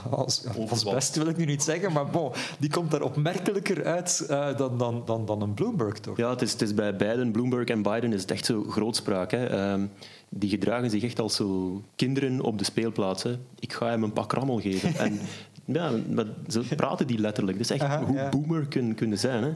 als, 0.09 0.43
als 0.69 0.83
beste 0.83 1.19
wil 1.19 1.29
ik 1.29 1.37
nu 1.37 1.45
niet 1.45 1.63
zeggen, 1.63 1.91
maar 1.91 2.05
bon, 2.05 2.31
die 2.59 2.69
komt 2.69 2.91
daar 2.91 3.01
opmerkelijker 3.01 3.85
uit 3.85 4.27
uh, 4.29 4.57
dan, 4.57 4.77
dan, 4.77 5.03
dan, 5.05 5.25
dan 5.25 5.41
een 5.41 5.53
Bloomberg, 5.53 5.99
toch? 5.99 6.17
Ja, 6.17 6.29
het 6.29 6.41
is, 6.41 6.51
het 6.51 6.61
is 6.61 6.73
bij 6.73 6.95
beiden, 6.95 7.31
Bloomberg 7.31 7.67
en 7.67 7.81
Biden, 7.81 8.13
is 8.13 8.21
het 8.21 8.31
echt 8.31 8.45
zo 8.45 8.63
grootspraak. 8.63 9.31
Hè. 9.31 9.71
Um, 9.71 9.91
die 10.29 10.49
gedragen 10.49 10.89
zich 10.89 11.03
echt 11.03 11.19
als 11.19 11.35
zo 11.35 11.81
kinderen 11.95 12.41
op 12.41 12.57
de 12.57 12.63
speelplaats. 12.63 13.23
Hè. 13.23 13.37
Ik 13.59 13.73
ga 13.73 13.89
hem 13.89 14.03
een 14.03 14.13
pak 14.13 14.31
rammel 14.31 14.59
geven. 14.59 14.95
en 14.95 15.19
ja, 15.77 15.91
maar 16.11 16.25
zo 16.47 16.61
praten 16.75 17.07
die 17.07 17.19
letterlijk. 17.19 17.57
Dat 17.57 17.69
is 17.69 17.75
echt 17.75 17.91
Aha, 17.91 18.05
hoe 18.05 18.15
ja. 18.15 18.29
boomer 18.29 18.67
kunnen, 18.67 18.95
kunnen 18.95 19.17
zijn. 19.17 19.43
Hè. 19.43 19.51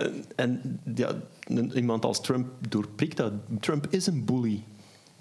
uh, 0.00 0.12
en 0.36 0.80
ja, 0.94 1.10
iemand 1.74 2.04
als 2.04 2.20
Trump 2.20 2.46
doorprikt 2.68 3.16
dat. 3.16 3.32
Trump 3.60 3.86
is 3.90 4.06
een 4.06 4.24
bully. 4.24 4.64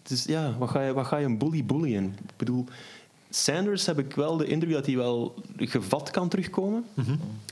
Dus 0.04 0.24
ja, 0.24 0.56
wat 0.58 0.70
ga 0.70 0.82
je, 0.82 0.94
wat 0.94 1.06
ga 1.06 1.18
je 1.18 1.26
een 1.26 1.38
bully 1.38 1.64
bullyen? 1.66 2.06
Ik 2.06 2.34
bedoel, 2.38 2.66
Sanders 3.30 3.86
heb 3.86 4.00
ik 4.00 4.16
wel 4.16 4.38
de 4.38 4.46
indruk 4.46 4.74
dat 4.74 4.86
hij 4.86 4.96
wel 4.96 5.34
gevat 5.58 6.12
kan 6.12 6.30
terugkomen. 6.30 6.86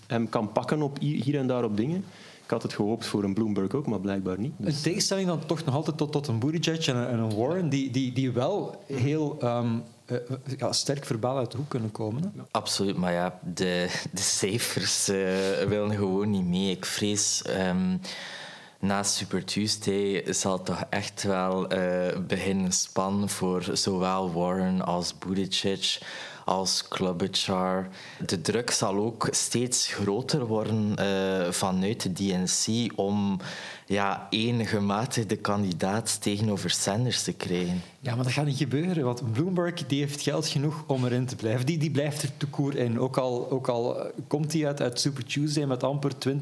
Hem 0.08 0.30
kan 0.30 0.52
pakken 0.52 0.82
op 0.82 1.00
hi- 1.00 1.22
hier 1.24 1.38
en 1.38 1.48
daar 1.48 1.64
op 1.64 1.78
dingen. 1.78 2.04
Ik 2.44 2.50
had 2.58 2.64
het 2.64 2.74
gehoopt 2.74 3.06
voor 3.06 3.24
een 3.24 3.34
Bloomberg 3.34 3.74
ook, 3.74 3.88
maar 3.88 4.00
blijkbaar 4.00 4.40
niet. 4.40 4.54
Dus- 4.58 4.76
In 4.76 4.82
tegenstelling 4.82 5.28
dan 5.28 5.46
toch 5.46 5.66
nog 5.66 5.76
altijd 5.76 5.98
tot, 5.98 6.12
tot 6.12 6.28
een 6.28 6.40
Buttigieg 6.40 6.88
en 6.88 6.96
een, 6.96 7.08
en 7.08 7.20
een 7.20 7.36
Warren, 7.36 7.70
die, 7.70 7.92
die, 7.92 8.14
die 8.14 8.32
wel 8.32 8.84
heel 8.88 9.38
ehm, 9.40 9.68
eh, 10.06 10.18
ja, 10.58 10.72
sterk 10.74 11.06
verbaal 11.06 11.38
uit 11.38 11.52
de 11.52 11.58
hoek 11.58 11.70
kunnen 11.70 11.92
komen. 11.92 12.24
Hè? 12.24 12.42
Absoluut, 12.52 12.98
maar 12.98 13.14
ja, 13.14 13.40
de, 13.54 13.90
de 14.12 14.22
cijfers 14.22 15.08
eh, 15.08 15.68
willen 15.68 15.92
gewoon 15.96 16.30
niet 16.30 16.46
mee. 16.48 16.72
Ik 16.72 16.86
vrees, 16.86 17.42
ehm, 17.42 17.98
na 18.82 19.04
Super 19.04 19.46
Tuesday 19.46 20.34
zal 20.34 20.64
toch 20.64 20.84
echt 20.90 21.24
wel 21.24 21.70
eh 21.70 22.18
beginnen 22.28 22.72
span 22.72 23.30
voor 23.30 23.70
zowel 23.74 24.34
Warren 24.34 24.82
als 24.86 25.18
Buttigieg 25.18 26.00
als 26.46 26.88
Klobuchar. 26.88 27.88
De 28.26 28.42
druk 28.42 28.72
zal 28.72 28.96
ook 28.96 29.28
steeds 29.32 29.94
groter 29.94 30.46
worden 30.46 30.96
eh, 30.96 31.52
vanuit 31.52 32.02
de 32.02 32.14
DNC 32.14 32.92
om 33.00 33.40
ja, 33.92 34.28
één 34.30 34.66
gematigde 34.66 35.36
kandidaat 35.36 36.22
tegenover 36.22 36.70
Sanders 36.70 37.24
te 37.24 37.34
krijgen. 37.34 37.82
Ja, 38.00 38.16
maar 38.16 38.24
dat 38.24 38.34
gaat 38.34 38.46
niet 38.46 38.58
gebeuren, 38.58 39.04
want 39.04 39.32
Bloomberg 39.32 39.86
die 39.86 40.00
heeft 40.00 40.22
geld 40.22 40.48
genoeg 40.48 40.84
om 40.88 41.06
erin 41.06 41.26
te 41.26 41.36
blijven. 41.36 41.66
Die, 41.66 41.78
die 41.78 41.92
blijft 41.92 42.24
er 42.24 42.38
te 42.38 42.46
koer 42.46 42.76
in. 42.76 43.00
Ook 43.00 43.18
al, 43.18 43.52
ook 43.52 43.68
al 43.68 44.12
komt 44.28 44.54
hij 44.54 44.68
uit, 44.68 44.82
uit 44.82 45.00
Super 45.00 45.26
Tuesday 45.26 45.66
met 45.66 45.84
amper 45.84 46.12
20%, 46.30 46.34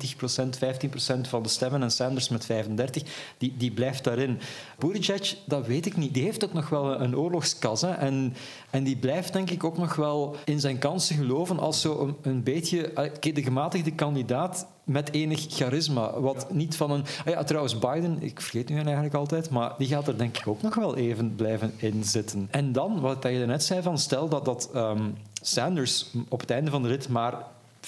15% 1.18 1.22
van 1.22 1.44
de 1.44 1.50
stemmen 1.50 1.84
en 1.84 1.92
Sanders 1.92 2.30
met 2.30 2.48
35%, 2.52 3.08
die, 3.38 3.54
die 3.58 3.72
blijft 3.72 4.04
daarin. 4.04 4.40
Buttigieg, 4.78 5.38
dat 5.46 5.68
weet 5.68 5.86
ik 5.86 5.98
niet. 5.98 6.14
Die 6.14 6.24
heeft 6.24 6.44
ook 6.44 6.54
nog 6.54 6.70
wel 6.70 7.02
een 7.02 7.18
oorlogskas. 7.18 7.82
Hè? 7.82 7.92
En, 7.92 8.34
en 8.70 8.84
die 8.84 8.98
blijft 8.98 9.34
denk 9.34 9.50
ik 9.50 9.64
ook 9.64 9.78
nog 9.78 9.96
wel 9.96 10.36
in 10.46 10.60
zijn 10.60 10.78
kansen 10.78 11.16
geloven 11.16 11.60
als 11.60 11.82
zo 11.82 12.00
een, 12.00 12.16
een 12.22 12.44
beetje 12.44 12.94
eh, 12.94 13.34
de 13.34 13.44
gematigde 13.44 13.92
kandidaat 13.92 14.68
met 14.90 15.12
enig 15.12 15.46
charisma. 15.50 16.20
Wat 16.20 16.54
niet 16.54 16.76
van 16.76 16.92
een... 16.92 17.04
Ah 17.26 17.34
ja, 17.34 17.44
trouwens, 17.44 17.80
Biden, 17.80 18.18
ik 18.22 18.42
vergeet 18.42 18.70
nu 18.70 18.76
eigenlijk 18.76 19.14
altijd, 19.14 19.50
maar 19.50 19.74
die 19.78 19.88
gaat 19.88 20.08
er 20.08 20.18
denk 20.18 20.38
ik 20.38 20.48
ook 20.48 20.62
nog 20.62 20.76
wel 20.76 20.96
even 20.96 21.36
blijven 21.36 21.74
in 21.78 22.04
zitten. 22.04 22.48
En 22.52 22.72
dan, 22.72 23.00
wat 23.00 23.24
je 23.24 23.46
net 23.46 23.64
zei, 23.64 23.82
van 23.82 23.98
stel 23.98 24.30
dat, 24.30 24.46
dat 24.46 24.70
ehm, 24.74 25.10
Sanders 25.42 26.12
op 26.30 26.40
het 26.40 26.50
einde 26.50 26.72
van 26.72 26.82
de 26.82 26.88
rit 26.88 27.10
maar 27.10 27.34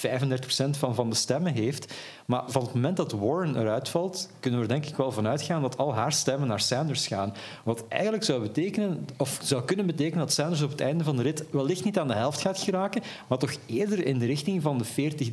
35% 0.06 0.70
van, 0.70 0.94
van 0.94 1.10
de 1.10 1.16
stemmen 1.16 1.54
heeft. 1.54 1.94
Maar 2.26 2.42
van 2.46 2.62
het 2.62 2.74
moment 2.74 2.96
dat 2.96 3.12
Warren 3.12 3.56
eruit 3.56 3.88
valt, 3.88 4.28
kunnen 4.40 4.60
we 4.60 4.66
er 4.66 4.72
denk 4.72 4.86
ik 4.86 4.96
wel 4.96 5.12
van 5.12 5.26
uitgaan 5.26 5.62
dat 5.62 5.76
al 5.76 5.94
haar 5.94 6.12
stemmen 6.12 6.48
naar 6.48 6.60
Sanders 6.60 7.06
gaan. 7.06 7.34
Wat 7.64 7.84
eigenlijk 7.88 8.24
zou 8.24 8.40
betekenen, 8.40 9.06
of 9.16 9.38
zou 9.42 9.64
kunnen 9.64 9.86
betekenen 9.86 10.18
dat 10.18 10.32
Sanders 10.32 10.62
op 10.62 10.70
het 10.70 10.80
einde 10.80 11.04
van 11.04 11.16
de 11.16 11.22
rit 11.22 11.44
wellicht 11.50 11.84
niet 11.84 11.98
aan 11.98 12.08
de 12.08 12.14
helft 12.14 12.40
gaat 12.40 12.58
geraken, 12.58 13.02
maar 13.28 13.38
toch 13.38 13.54
eerder 13.66 14.06
in 14.06 14.18
de 14.18 14.26
richting 14.26 14.62
van 14.62 14.78
de 14.78 14.84
40, 14.84 15.30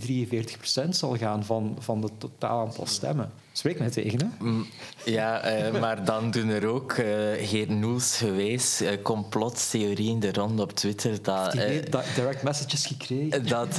43% 0.86 0.90
zal 0.90 1.18
gaan 1.18 1.46
van, 1.46 1.78
van 1.80 2.02
het 2.02 2.20
totaal 2.20 2.60
aantal 2.60 2.86
stemmen. 2.86 3.32
Spreek 3.60 3.80
mij 3.80 3.90
tegen, 3.90 4.20
hè? 4.20 4.46
Mm, 4.46 4.66
Ja, 5.06 5.40
eh, 5.42 5.80
maar 5.82 6.06
dan 6.06 6.32
doen 6.32 6.50
er 6.50 6.68
ook 6.68 6.92
uh, 6.98 7.06
Geert 7.48 7.70
Noels 7.70 8.18
geweest 8.18 8.82
uh, 8.82 8.90
complottheorieën 9.04 10.20
de 10.20 10.32
rond 10.32 10.60
op 10.60 10.72
Twitter 10.72 11.22
dat, 11.22 11.52
Die 11.52 11.62
eh, 11.62 11.68
heeft 11.68 11.92
da- 11.92 12.04
direct 12.16 12.44
messages 12.44 12.86
gekregen. 12.86 13.48
dat 13.48 13.68
eh, 13.68 13.76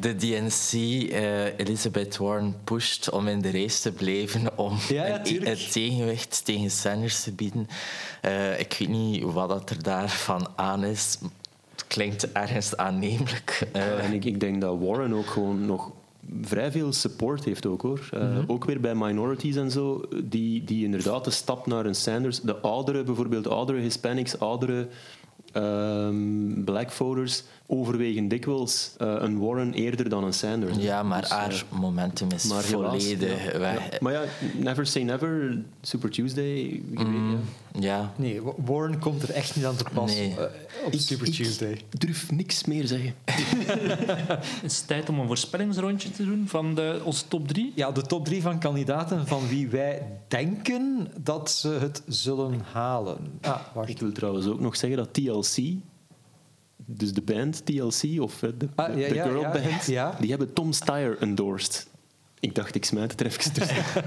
de 0.00 0.14
DNC 0.18 0.72
eh, 1.12 1.58
Elizabeth 1.58 2.16
Warren 2.16 2.56
pusht 2.64 3.10
om 3.10 3.28
in 3.28 3.40
de 3.40 3.50
race 3.50 3.80
te 3.80 3.92
blijven 3.92 4.58
om 4.58 4.76
Ja, 4.88 5.06
ja, 5.06 5.16
een, 5.18 5.22
tuurlijk. 5.22 5.50
een 5.60 5.70
tegenwicht 5.70 6.44
tegen 6.44 6.70
Sanders 6.70 7.22
te 7.22 7.32
bieden. 7.32 7.68
Eh, 8.20 8.60
ik 8.60 8.76
weet 8.78 8.88
niet 8.88 9.22
wat 9.22 9.48
dat 9.48 9.70
er 9.70 9.82
daarvan 9.82 10.48
aan 10.56 10.84
is. 10.84 11.18
Het 11.70 11.84
klinkt 11.86 12.32
ergens 12.32 12.76
aannemelijk. 12.76 13.60
Eh, 13.72 14.04
en 14.04 14.12
ik, 14.12 14.24
ik 14.24 14.40
denk 14.40 14.60
dat 14.60 14.76
Warren 14.80 15.12
ook 15.14 15.26
gewoon 15.30 15.66
nog 15.66 15.90
vrij 16.42 16.72
veel 16.72 16.92
support 16.92 17.44
heeft 17.44 17.66
ook 17.66 17.82
hoor. 17.82 18.08
Eh, 18.12 18.38
Ook 18.46 18.64
weer 18.64 18.80
bij 18.80 18.94
minorities 18.94 19.56
en 19.56 19.70
zo, 19.70 20.02
die, 20.24 20.64
die 20.64 20.84
inderdaad 20.84 21.24
de 21.24 21.30
stap 21.30 21.66
naar 21.66 21.86
een 21.86 21.94
Sanders, 21.94 22.40
de 22.40 22.56
oudere 22.56 23.02
bijvoorbeeld, 23.02 23.48
oudere 23.48 23.78
Hispanics, 23.78 24.38
oudere 24.38 24.88
ehm, 25.52 26.64
black 26.64 26.90
voters, 26.90 27.42
overwegen 27.72 28.28
dikwijls 28.28 28.90
eh, 28.98 29.14
een 29.18 29.38
Warren 29.38 29.72
eerder 29.72 30.08
dan 30.08 30.24
een 30.24 30.32
Sanders. 30.32 30.76
ja, 30.78 31.02
maar 31.02 31.20
Dus, 31.20 31.30
haar 31.30 31.64
momentum 31.68 32.28
is 32.34 32.44
maar 32.44 32.64
helaas, 32.64 33.04
volledig 33.04 33.52
ja. 33.52 33.58
weg. 33.58 33.90
Ja. 33.90 33.96
Maar 34.00 34.12
ja, 34.12 34.22
never 34.56 34.86
say 34.86 35.02
never, 35.02 35.62
Super 35.80 36.10
Tuesday, 36.10 36.82
weet, 36.94 37.06
Mm, 37.06 37.30
ja. 37.30 37.80
ja. 37.80 38.12
Nee, 38.16 38.42
Wa- 38.42 38.52
Warren 38.64 38.98
komt 38.98 39.22
er 39.22 39.30
echt 39.30 39.56
niet 39.56 39.64
aan 39.64 39.76
te 39.76 39.84
pas 39.94 40.14
Nee. 40.14 40.34
eh, 40.38 40.44
op 40.86 40.92
Super 40.94 41.26
Ik- 41.26 41.32
Tuesday. 41.34 41.72
Ik 41.72 42.00
durf 42.00 42.30
niks 42.30 42.64
meer 42.64 42.86
zeggen. 42.86 43.14
Het 44.60 44.62
is 44.62 44.80
tijd 44.80 45.08
om 45.08 45.18
een 45.18 45.26
voorspellingsrondje 45.26 46.10
te 46.10 46.24
doen 46.24 46.44
van 46.48 46.74
de, 46.74 47.00
onze 47.04 47.28
top 47.28 47.48
drie. 47.48 47.72
Ja, 47.74 47.90
de 47.90 48.02
top 48.02 48.24
drie 48.24 48.42
van 48.42 48.58
kandidaten 48.58 49.26
van 49.26 49.48
wie 49.48 49.68
wij 49.68 50.02
denken 50.28 51.08
dat 51.20 51.50
ze 51.50 51.68
het 51.68 52.02
zullen 52.06 52.60
halen. 52.72 53.18
Ah, 53.40 53.60
wacht. 53.74 53.88
Ik 53.88 53.98
wil 53.98 54.12
trouwens 54.12 54.46
ook 54.46 54.60
nog 54.60 54.76
zeggen 54.76 54.98
dat 54.98 55.14
TLC, 55.14 55.56
dus 56.96 57.12
de 57.12 57.22
band 57.22 57.66
TLC, 57.66 58.20
of 58.20 58.38
de, 58.38 58.68
Ah, 58.74 58.94
de, 58.94 59.00
ja, 59.00 59.08
de 59.08 59.14
ja, 59.14 59.22
girl 59.22 59.40
ja, 59.40 59.50
band, 59.50 59.86
ja. 59.86 60.16
die 60.20 60.30
hebben 60.30 60.52
Tom 60.52 60.72
Steyer 60.72 61.18
endorsed. 61.18 61.88
Ik 62.40 62.54
dacht, 62.54 62.74
ik 62.74 62.84
smijt 62.84 63.10
het 63.10 63.20
er 63.20 63.26
even 63.26 63.52
tussen. 63.52 63.76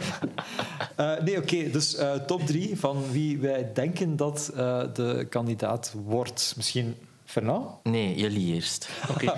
Eh, 0.96 1.19
nee, 1.19 1.38
oké. 1.38 1.69
dus 1.69 1.96
eh, 1.96 2.13
top 2.13 2.46
drie 2.46 2.78
van 2.78 3.12
wie 3.12 3.38
wij 3.38 3.72
denken 3.74 4.15
dat 4.15 4.52
eh, 4.56 4.84
de 4.93 5.28
kandidaat 5.30 5.93
wordt. 6.06 6.54
Misschien 6.56 6.96
Fernand? 7.26 7.84
Nee, 7.84 8.15
jullie 8.15 8.54
eerst. 8.54 8.89
Oké. 9.12 9.34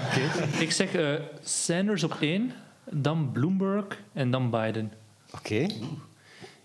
Ik 0.60 0.72
zeg 0.72 0.94
eh, 0.94 1.14
Sanders 1.44 2.04
op 2.04 2.18
één, 2.20 2.52
dan 2.90 3.32
Bloomberg 3.32 3.86
en 4.14 4.32
dan 4.32 4.50
Biden. 4.50 4.92
Oké. 5.34 5.68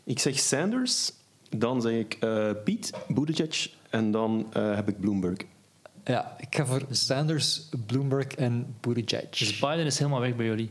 ik 0.04 0.18
zeg 0.18 0.38
Sanders, 0.38 1.12
dan 1.56 1.80
zeg 1.80 1.92
ik 1.92 2.16
eh 2.20 2.50
Piet, 2.64 2.90
Buttigieg 3.08 3.70
en 3.90 4.10
dan 4.10 4.46
eh, 4.52 4.74
heb 4.74 4.88
ik 4.88 5.00
Bloomberg. 5.00 5.38
Ja, 6.10 6.36
ik 6.38 6.54
ga 6.56 6.66
voor 6.66 6.82
Sanders, 6.90 7.68
Bloomberg 7.86 8.26
en 8.26 8.74
Buttigieg. 8.80 9.28
Dus 9.30 9.58
Biden 9.58 9.86
is 9.86 9.98
helemaal 9.98 10.20
weg 10.20 10.36
bij 10.36 10.46
jullie. 10.46 10.70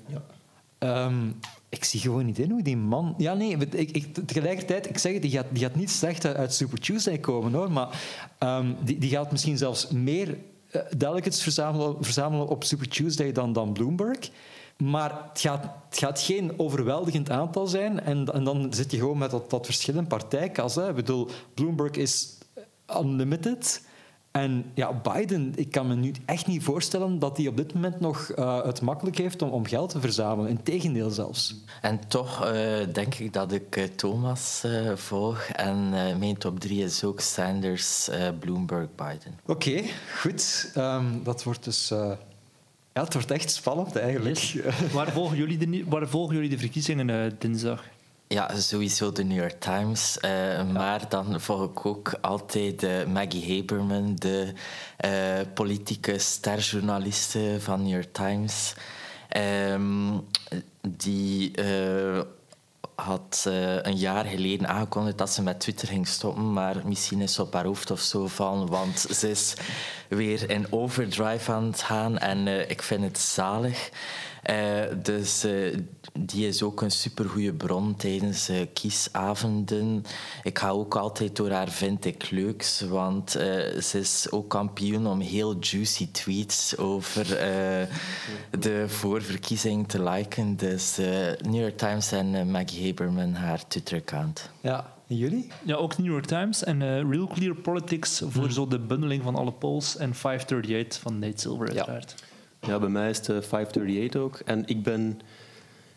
Ehm, 0.78 1.28
ik 1.70 1.84
zie 1.84 2.00
gewoon 2.00 2.26
niet 2.26 2.40
in 2.40 2.52
hoe 2.52 2.62
die 2.62 2.78
man... 2.78 3.14
Ja, 3.18 3.34
nee, 3.34 3.58
ik, 3.58 3.92
ik, 3.92 4.16
tegelijkertijd, 4.26 4.90
ik 4.90 4.98
zeg 4.98 5.14
het, 5.14 5.22
die 5.22 5.32
gaat, 5.32 5.46
die 5.50 5.64
gaat 5.64 5.76
niet 5.76 5.90
slecht 5.90 6.26
uit, 6.26 6.54
Super 6.54 6.80
Tuesday 6.80 7.18
komen, 7.18 7.54
hoor. 7.54 7.72
Maar 7.72 8.02
ehm, 8.38 8.74
die, 8.84 8.98
die 8.98 9.10
gaat 9.10 9.32
misschien 9.32 9.58
zelfs 9.58 9.88
meer 9.88 10.38
eh, 10.72 10.82
delegates 10.98 11.42
verzamelen, 11.42 11.96
verzamelen 12.02 12.48
op 12.48 12.64
Super 12.64 12.90
Tuesday 12.90 13.32
dan, 13.32 13.54
dan 13.54 13.74
Bloomberg. 13.74 14.30
Maar 14.78 15.22
het 15.30 15.42
gaat, 15.42 15.64
het 15.90 16.00
gaat 16.00 16.22
geen 16.22 16.60
overweldigend 16.60 17.30
aantal 17.30 17.68
zijn. 17.68 18.00
En, 18.00 18.34
en 18.34 18.44
dan 18.44 18.74
zit 18.74 18.92
je 18.92 18.98
gewoon 18.98 19.18
met 19.18 19.32
dat, 19.32 19.50
dat 19.50 19.66
verschil 19.66 19.96
in 19.96 20.08
partijkas. 20.08 20.76
Hè. 20.76 20.90
Ik 20.90 20.96
bedoel, 20.96 21.30
Bloomberg 21.54 21.92
is 21.92 22.38
unlimited... 22.90 23.88
En 24.32 24.66
ja, 24.74 24.94
Biden, 24.94 25.54
ik 25.56 25.72
kan 25.72 25.88
me 25.88 25.96
nu 25.96 26.12
echt 26.26 26.48
niet 26.48 26.64
voorstellen 26.64 27.20
dat 27.20 27.38
hij 27.38 27.48
op 27.48 27.58
dit 27.58 27.74
moment 27.74 28.00
nog 28.00 28.30
eh, 28.30 28.64
het 28.64 28.82
makkelijk 28.82 29.18
heeft 29.18 29.42
om, 29.42 29.50
om 29.50 29.66
geld 29.66 29.90
te 29.90 30.00
verzamelen. 30.00 30.50
Integendeel 30.52 31.10
zelfs. 31.10 31.56
En 31.82 32.00
toch 32.08 32.46
eh, 32.46 32.54
denk 32.94 33.16
ik 33.16 33.34
dat 33.34 33.52
ik 33.52 33.76
eh, 33.78 33.84
Thomas 33.84 34.64
eh, 34.64 34.96
volg. 34.96 35.40
En 35.42 35.90
eh, 35.94 36.16
mijn 36.18 36.38
top 36.38 36.60
drie 36.60 36.84
is 36.84 37.04
ook 37.04 37.20
Sanders, 37.20 38.10
eh, 38.10 38.28
Bloomberg, 38.40 38.88
Biden. 38.96 39.40
Oké, 39.46 39.82
goed. 40.20 40.72
Ehm, 40.76 41.06
dat 41.24 41.44
wordt 41.44 41.64
dus... 41.64 41.92
eh, 41.92 42.12
ja, 42.94 43.04
het 43.04 43.14
wordt 43.14 43.32
echt 43.32 43.52
spannend 43.52 43.96
eigenlijk. 43.96 44.64
Waar 44.92 45.12
volgen 45.12 45.38
jullie 45.38 45.58
de, 45.58 45.84
waar 45.88 46.08
volgen 46.08 46.36
jullie 46.36 46.50
de 46.50 46.58
verkiezingen 46.58 47.10
eh, 47.10 47.32
dinsdag? 47.40 47.84
Ja, 48.32 48.60
sowieso 48.60 49.12
de 49.12 49.24
New 49.24 49.38
York 49.38 49.60
Times. 49.60 50.20
eh, 50.20 50.64
Maar 50.72 51.10
dan 51.10 51.42
volg 51.42 51.70
ik 51.70 51.86
ook 51.86 52.14
altijd 52.22 52.84
eh, 52.84 53.06
Maggie 53.06 53.56
Haberman, 53.56 54.16
de 54.16 54.54
eh, 54.98 55.12
politieke 55.54 56.18
sterjournaliste 56.20 57.58
van 57.60 57.82
New 57.82 57.92
York 57.92 58.14
Times. 58.14 58.74
Ehm, 59.30 60.18
die 60.88 61.52
had 62.96 63.44
een 63.82 63.98
jaar 63.98 64.26
geleden 64.26 64.68
aangekondigd 64.68 65.18
dat 65.18 65.30
ze 65.30 65.42
met 65.42 65.60
Twitter 65.60 65.88
ging 65.88 66.08
stoppen, 66.08 66.54
maar 66.54 66.76
misschien 66.86 67.22
is 67.22 67.34
ze 67.34 67.42
op 67.42 67.54
haar 67.54 67.66
hoofd 67.66 67.92
of 67.92 68.00
zo 68.00 68.28
vallen, 68.28 68.68
want 68.68 69.00
ze 69.00 69.30
is 69.30 69.54
weer 70.08 70.50
in 70.50 70.68
overdrive 70.70 71.52
aan 71.52 71.66
het 71.66 71.82
gaan 71.82 72.18
en 72.18 72.70
ik 72.70 72.82
vind 72.82 73.04
het 73.04 73.20
zalig. 73.20 73.90
Eh, 74.44 74.58
dus 75.04 75.44
eh, 75.44 75.78
die 76.20 76.48
is 76.48 76.64
ook 76.64 76.82
een 76.82 76.92
supergoeie 76.92 77.54
bron 77.54 77.96
tijdens 77.96 78.50
eh, 78.50 78.56
kiesavonden. 78.74 80.04
Ik 80.44 80.60
ga 80.60 80.70
ook 80.70 80.96
altijd 80.96 81.36
door 81.36 81.52
haar 81.52 81.70
vind 81.70 82.06
ik 82.06 82.30
leuks, 82.32 82.82
want 82.82 83.36
eh, 83.36 83.80
ze 83.82 84.00
is 84.00 84.28
ook 84.32 84.50
kampioen 84.50 85.08
om 85.08 85.20
heel 85.20 85.56
juicy 85.60 86.12
tweets 86.12 86.78
over 86.78 87.36
eh, 87.38 87.88
de 88.60 88.84
voorverkiezing 88.88 89.88
te 89.88 90.04
liken. 90.04 90.56
Dus 90.58 90.98
New 91.42 91.62
York 91.62 91.78
Times 91.78 92.12
en 92.12 92.52
Maggie 92.52 92.86
Haberman 92.86 93.34
haar 93.34 93.68
Twitter-account. 93.68 94.50
Ja, 94.62 94.94
En 95.08 95.16
jullie? 95.18 95.52
Ja, 95.64 95.76
ook 95.76 95.98
New 95.98 96.08
York 96.12 96.26
Times 96.26 96.64
en 96.64 97.10
Real 97.12 97.28
Clear 97.28 97.56
Politics 97.56 98.22
voor 98.30 98.44
Hmm. 98.44 98.52
zo 98.52 98.68
de 98.68 98.80
bundeling 98.80 99.24
van 99.24 99.36
alle 99.36 99.52
polls 99.52 99.98
en 99.98 100.16
538 100.16 101.00
van 101.02 101.20
Nate 101.20 101.40
Silver 101.42 101.68
uiteraard. 101.68 102.16
Ja, 102.18 102.29
bij 102.60 102.90
mij 102.90 103.10
is 103.10 103.18
het 103.18 103.30
eh, 103.30 103.36
538 103.42 104.22
ook. 104.22 104.40
En 104.46 104.64
ik 104.66 104.84
ben 104.84 105.20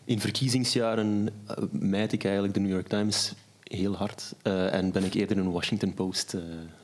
in 0.05 0.19
verkiezingsjaren 0.19 1.29
eh, 1.47 1.57
mijd 1.71 2.11
ik 2.11 2.23
eigenlijk 2.23 2.53
de 2.53 2.59
New 2.59 2.71
York 2.71 2.87
Times 2.87 3.33
heel 3.63 3.95
hard. 3.95 4.33
Eh, 4.41 4.73
en 4.73 4.91
ben 4.91 5.03
ik 5.03 5.13
eerder 5.13 5.37
een 5.37 5.51
Washington 5.51 5.93
Post. 5.93 6.33
eh. 6.33 6.41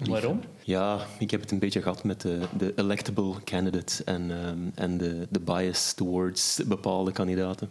Waarom? 0.10 0.40
Ja, 0.64 1.06
ik 1.20 1.32
heb 1.32 1.42
het 1.42 1.52
een 1.52 1.60
beetje 1.60 1.82
gehad 1.82 2.04
met 2.04 2.22
de, 2.22 2.40
de 2.58 2.74
electable 2.76 3.34
candidates 3.44 4.04
en, 4.04 4.32
ehm, 4.32 4.58
en 4.76 4.98
de, 4.98 5.28
de 5.30 5.40
bias 5.40 5.94
towards 5.94 6.62
bepaalde 6.68 7.12
kandidaten. 7.12 7.70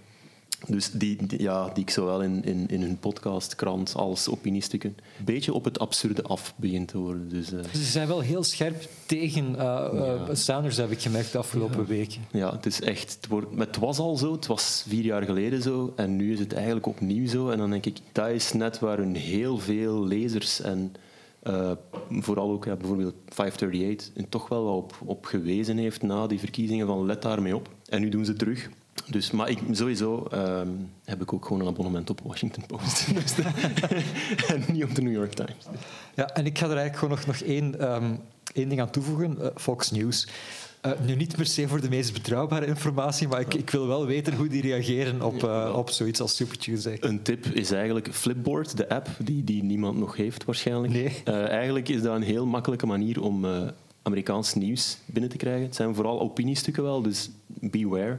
Dus 0.66 0.90
die, 0.90 1.27
die- 1.27 1.42
ja, 1.42 1.68
die 1.75 1.83
ik 1.83 1.90
zowel 1.90 2.23
in, 2.23 2.44
in, 2.44 2.68
in 2.68 2.81
hun 2.83 2.99
podcast, 2.99 3.55
krant 3.55 3.94
als 3.97 4.29
opiniestukken 4.29 4.97
een 5.18 5.25
beetje 5.25 5.53
op 5.53 5.64
het 5.64 5.79
absurde 5.79 6.23
af 6.23 6.55
begint 6.57 6.88
te 6.88 6.99
worden. 6.99 7.29
Dus, 7.29 7.53
eh, 7.53 7.59
Ze 7.73 7.83
zijn 7.85 8.09
wel 8.09 8.21
heel 8.21 8.42
scherp 8.42 8.88
tegen 9.07 9.59
eh, 9.59 9.87
eh, 9.87 10.21
Ja. 10.27 10.35
Sanders, 10.35 10.77
heb 10.77 10.90
ik 10.90 11.01
gemerkt 11.01 11.33
de 11.33 11.38
afgelopen 11.38 11.87
weken. 11.87 12.21
Ja, 12.33 12.53
het 12.53 12.66
is 12.66 12.81
echt. 12.81 13.14
Het, 13.21 13.27
wordt, 13.29 13.47
het 13.59 13.77
was 13.79 13.99
al 13.99 14.16
zo, 14.16 14.33
het 14.33 14.47
was 14.47 14.85
vier 14.88 15.05
jaar 15.05 15.23
geleden 15.23 15.62
zo, 15.62 15.92
en 15.97 16.16
nu 16.16 16.33
is 16.33 16.38
het 16.38 16.53
eigenlijk 16.53 16.87
opnieuw 16.87 17.29
zo. 17.29 17.51
En 17.51 17.59
dan 17.59 17.71
denk 17.71 17.87
ik, 17.87 17.99
dat 18.12 18.29
is 18.29 18.53
net 18.53 18.79
waar 18.79 18.99
hun 18.99 19.14
heel 19.14 19.59
veel 19.59 20.07
lezers 20.07 20.61
en 20.61 20.92
eh, 21.42 21.71
vooral 22.11 22.51
ook 22.51 22.64
ja, 22.64 22.77
bijvoorbeeld 22.77 23.14
538 23.29 24.11
en 24.14 24.29
toch 24.29 24.49
wel 24.49 24.64
wat 24.64 24.75
op, 24.75 24.94
op 25.05 25.25
gewezen 25.25 25.77
heeft 25.77 26.03
na 26.03 26.27
die 26.27 26.38
verkiezingen 26.38 26.87
van 26.87 27.07
let 27.07 27.23
daarmee 27.23 27.57
op. 27.57 27.68
En 27.88 28.01
nu 28.01 28.09
doen 28.09 28.25
ze 28.25 28.33
terug. 28.33 28.68
Dus, 29.07 29.31
maar 29.31 29.49
ik, 29.51 29.59
sowieso 29.71 30.27
ehm, 30.31 30.69
heb 31.05 31.23
ik 31.23 31.33
ook 31.33 31.45
gewoon 31.47 31.61
een 31.61 31.67
abonnement 31.67 32.11
op 32.11 32.21
Washington 32.25 32.67
Post. 32.67 33.07
Dus 33.23 33.35
de- 33.35 34.03
en 34.55 34.65
niet 34.73 34.85
op 34.85 34.95
de 34.95 35.03
New 35.03 35.13
York 35.13 35.33
Times. 35.33 35.67
Ja, 36.15 36.29
en 36.29 36.47
ik 36.47 36.59
ga 36.59 36.65
er 36.65 36.77
eigenlijk 36.77 36.99
gewoon 36.99 37.15
nog, 37.17 37.27
nog 37.27 37.37
één, 37.49 37.81
ehm, 37.81 38.15
één 38.55 38.69
ding 38.69 38.81
aan 38.81 38.91
toevoegen. 38.91 39.43
Eh, 39.43 39.49
Fox 39.55 39.91
News. 39.91 40.29
Eh, 40.81 40.93
nu 41.07 41.15
niet 41.15 41.37
per 41.37 41.47
se 41.47 41.69
voor 41.69 41.81
de 41.81 41.89
meest 41.89 42.13
betrouwbare 42.13 42.67
informatie, 42.67 43.29
maar 43.29 43.41
ik, 43.41 43.55
ik 43.55 43.71
wil 43.71 43.87
wel 43.87 44.07
weten 44.07 44.35
hoe 44.35 44.49
die 44.49 44.63
reageren 44.63 45.23
op, 45.23 45.45
eh, 45.45 45.73
op 45.77 45.91
zoiets 45.91 46.21
als 46.21 46.37
Super 46.37 46.59
Tuesday. 46.59 46.97
Een 47.01 47.23
tip 47.23 47.47
is 47.47 47.71
eigenlijk 47.71 48.15
Flipboard, 48.15 48.77
de 48.77 48.89
app 48.89 49.09
die, 49.19 49.45
die 49.45 49.63
niemand 49.63 49.99
nog 49.99 50.17
heeft 50.17 50.45
waarschijnlijk. 50.45 50.93
Nee. 50.93 51.21
Eh, 51.25 51.49
eigenlijk 51.49 51.89
is 51.89 52.03
dat 52.03 52.15
een 52.17 52.23
heel 52.23 52.47
makkelijke 52.47 52.87
manier 52.87 53.23
om 53.23 53.45
eh, 53.45 53.61
Amerikaans 54.03 54.55
nieuws 54.55 54.99
binnen 55.07 55.31
te 55.31 55.37
krijgen. 55.37 55.63
Het 55.63 55.75
zijn 55.75 55.95
vooral 55.95 56.21
opiniestukken 56.21 56.83
wel, 56.83 57.03
dus 57.03 57.31
beware. 57.47 58.19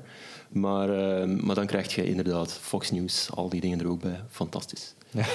Maar, 0.49 0.89
eh, 0.89 1.27
maar 1.27 1.55
dan 1.55 1.65
krijg 1.65 1.95
je 1.95 2.05
inderdaad 2.05 2.53
Fox 2.53 2.91
News, 2.91 3.29
al 3.31 3.49
die 3.49 3.61
dingen 3.61 3.79
er 3.79 3.87
ook 3.87 4.01
bij. 4.01 4.23
Fantastisch. 4.29 4.93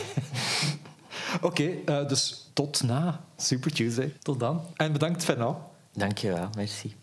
Oké, 1.43 1.71
eh, 1.87 2.09
dus 2.09 2.51
tot 2.53 2.83
na 2.83 3.25
Super 3.37 3.73
Tuesday. 3.73 4.13
Tot 4.23 4.41
dan. 4.41 4.61
En 4.77 4.93
bedankt, 4.93 5.25
Fernand. 5.25 5.57
Dankjewel, 5.93 6.49
merci. 6.57 6.95